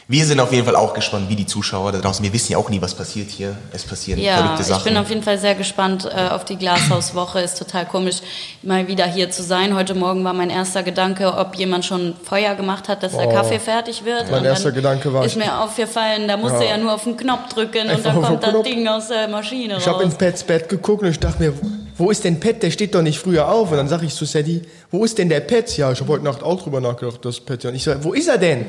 Wir 0.09 0.25
sind 0.25 0.40
auf 0.40 0.52
jeden 0.52 0.64
Fall 0.64 0.76
auch 0.76 0.95
gespannt, 0.95 1.28
wie 1.28 1.37
die 1.37 1.47
Zuschauer 1.47 1.92
da 1.92 1.99
draußen. 1.99 2.23
Wir 2.25 2.33
wissen 2.33 2.52
ja 2.52 2.59
auch 2.59 2.68
nie, 2.71 2.80
was 2.80 2.95
passiert 2.95 3.28
hier. 3.30 3.56
Es 3.73 3.85
passieren 3.85 4.21
Ja, 4.21 4.37
verrückte 4.37 4.62
ich 4.62 4.68
Sachen. 4.68 4.85
bin 4.85 4.97
auf 4.97 5.09
jeden 5.09 5.23
Fall 5.23 5.38
sehr 5.38 5.54
gespannt 5.54 6.04
äh, 6.14 6.28
auf 6.28 6.45
die 6.45 6.56
Glashauswoche. 6.56 7.40
Ist 7.40 7.59
total 7.59 7.87
komisch, 7.87 8.16
mal 8.62 8.87
wieder 8.88 9.04
hier 9.06 9.30
zu 9.30 9.42
sein. 9.42 9.75
Heute 9.75 9.95
Morgen 9.95 10.25
war 10.25 10.33
mein 10.33 10.50
erster 10.50 10.83
Gedanke, 10.83 11.35
ob 11.37 11.56
jemand 11.56 11.85
schon 11.85 12.14
Feuer 12.23 12.54
gemacht 12.54 12.88
hat, 12.88 13.02
dass 13.02 13.12
der 13.12 13.28
Oh. 13.28 13.33
Kaffee 13.33 13.59
fertig 13.59 14.04
wird. 14.04 14.30
Mein 14.30 14.40
Und 14.40 14.47
erster 14.47 14.66
dann 14.71 14.75
Gedanke 14.76 15.12
war, 15.12 15.25
Ist 15.25 15.33
ich- 15.33 15.38
mir 15.45 15.61
aufgefallen, 15.61 16.28
da 16.28 16.37
musste 16.37 16.64
Ja. 16.64 16.71
ja 16.71 16.76
nur 16.78 16.95
auf 16.95 17.04
den 17.04 17.16
Knopf 17.16 17.52
drücken 17.52 17.90
und 17.90 18.04
dann 18.06 18.23
kommt 18.23 18.42
das. 18.42 18.62
Ding 18.62 18.87
aus 18.88 19.09
der 19.09 19.28
Maschine 19.28 19.76
Ich 19.78 19.87
habe 19.87 20.02
raus. 20.02 20.12
in 20.12 20.18
Pets 20.18 20.45
Bett 20.45 20.68
geguckt 20.68 21.02
und 21.02 21.09
ich 21.11 21.18
dachte 21.21 21.42
mir, 21.42 21.52
wo 21.99 22.11
ist 22.11 22.25
denn 22.25 22.38
Pet? 22.41 22.62
Der 22.62 22.71
steht 22.71 22.95
doch 22.95 23.03
nicht 23.03 23.19
früher 23.19 23.49
auf. 23.49 23.71
Und 23.71 23.79
dann 23.79 23.88
sage 23.88 24.07
ich 24.07 24.15
zu 24.15 24.25
Sadie, 24.25 24.62
wo 24.91 25.05
ist 25.05 25.17
denn 25.19 25.29
der 25.29 25.41
Pet? 25.41 25.76
Ja, 25.76 25.91
ich 25.93 26.00
habe 26.00 26.12
heute 26.12 26.25
Nacht 26.25 26.43
auch 26.43 26.62
drüber 26.62 26.81
nachgedacht, 26.81 27.25
das 27.25 27.41
Pet. 27.41 27.65
Ja. 27.65 27.71
Und 27.71 27.76
ich 27.76 27.85
sage, 27.85 28.05
wo 28.05 28.12
ist 28.12 28.29
er 28.29 28.38
denn? 28.38 28.61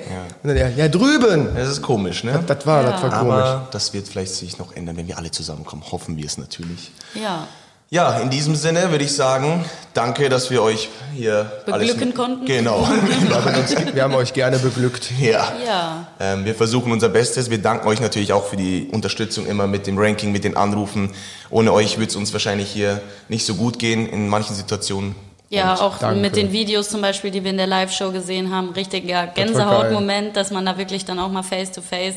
Und 0.44 0.50
dann 0.50 0.58
er, 0.58 0.70
ja, 0.72 0.88
drüben. 0.88 1.50
das 1.56 1.70
ist 1.70 1.82
komisch, 1.82 2.24
ne? 2.24 2.44
Das 2.48 2.66
war, 2.66 2.84
das 2.84 3.02
war 3.04 3.10
komisch. 3.10 3.34
Aber 3.34 3.68
das 3.72 3.94
wird 3.94 4.08
vielleicht 4.08 4.34
sich 4.34 4.58
noch 4.58 4.76
ändern, 4.76 4.98
wenn 4.98 5.08
wir 5.08 5.18
alle 5.18 5.32
zusammenkommen. 5.32 5.84
Hoffen 5.92 6.18
wir 6.18 6.26
es 6.26 6.38
natürlich. 6.38 6.92
Ja. 7.14 7.48
Ja, 7.90 8.20
in 8.20 8.30
diesem 8.30 8.54
Sinne 8.56 8.92
würde 8.92 9.06
ich 9.06 9.16
sagen, 9.16 9.64
danke, 9.94 10.28
dass 10.28 10.50
wir 10.50 10.62
euch 10.62 10.90
hier 11.16 11.50
Beglücken 11.66 12.02
alles 12.04 12.16
konnten. 12.16 12.46
Genau. 12.46 12.86
Wir 13.28 13.36
haben, 13.36 13.56
uns, 13.56 13.76
wir 13.94 14.04
haben 14.04 14.14
euch 14.16 14.34
gerne 14.34 14.60
beglückt. 14.60 15.10
ja. 15.22 15.54
Ja. 15.66 16.08
Ähm, 16.20 16.44
wir 16.44 16.54
versuchen 16.54 16.92
unser 16.92 17.08
Bestes. 17.10 17.50
Wir 17.50 17.60
danken 17.60 17.88
euch 17.88 18.02
natürlich 18.02 18.34
auch 18.34 18.46
für 18.46 18.58
die 18.58 18.90
Unterstützung 18.92 19.46
immer 19.46 19.68
mit 19.68 19.88
dem 19.88 19.98
Ranking, 19.98 20.32
mit 20.34 20.44
den 20.44 20.58
Anrufen. 20.58 21.14
Ohne 21.50 21.72
euch 21.72 21.98
würde 21.98 22.10
es 22.10 22.16
uns 22.18 22.34
wahrscheinlich 22.34 22.70
hier 22.70 23.02
nicht 23.30 23.46
so 23.46 23.56
gut 23.56 23.80
gehen 23.80 24.08
in 24.10 24.28
manchen 24.28 24.54
Situationen. 24.56 25.16
Ja, 25.50 25.72
Und 25.74 25.82
auch 25.82 25.98
danke. 26.00 26.20
mit 26.20 26.36
den 26.36 26.52
Videos 26.52 26.90
zum 26.90 27.02
Beispiel, 27.02 27.32
die 27.32 27.42
wir 27.46 27.52
in 27.52 27.58
der 27.58 27.68
Live-Show 27.68 28.12
gesehen 28.12 28.54
haben, 28.54 28.72
richtiger. 28.72 29.28
Gänsehautmoment, 29.28 30.36
dass 30.36 30.52
man 30.52 30.66
da 30.66 30.78
wirklich 30.78 31.06
dann 31.06 31.20
auch 31.20 31.30
mal 31.30 31.44
face-to-face 31.44 32.16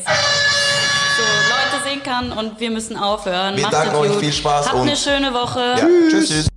so 1.17 1.23
Leute 1.23 1.83
sehen 1.89 2.03
kann 2.03 2.31
und 2.31 2.59
wir 2.59 2.71
müssen 2.71 2.97
aufhören. 2.97 3.55
Wir 3.55 3.63
Macht 3.63 3.73
danken 3.73 3.95
euch, 3.95 4.11
gut. 4.11 4.19
viel 4.19 4.33
Spaß 4.33 4.67
Habt 4.67 4.75
und- 4.75 4.87
eine 4.87 4.95
schöne 4.95 5.33
Woche. 5.33 5.59
Ja, 5.77 5.87
tschüss. 6.09 6.27
tschüss. 6.29 6.47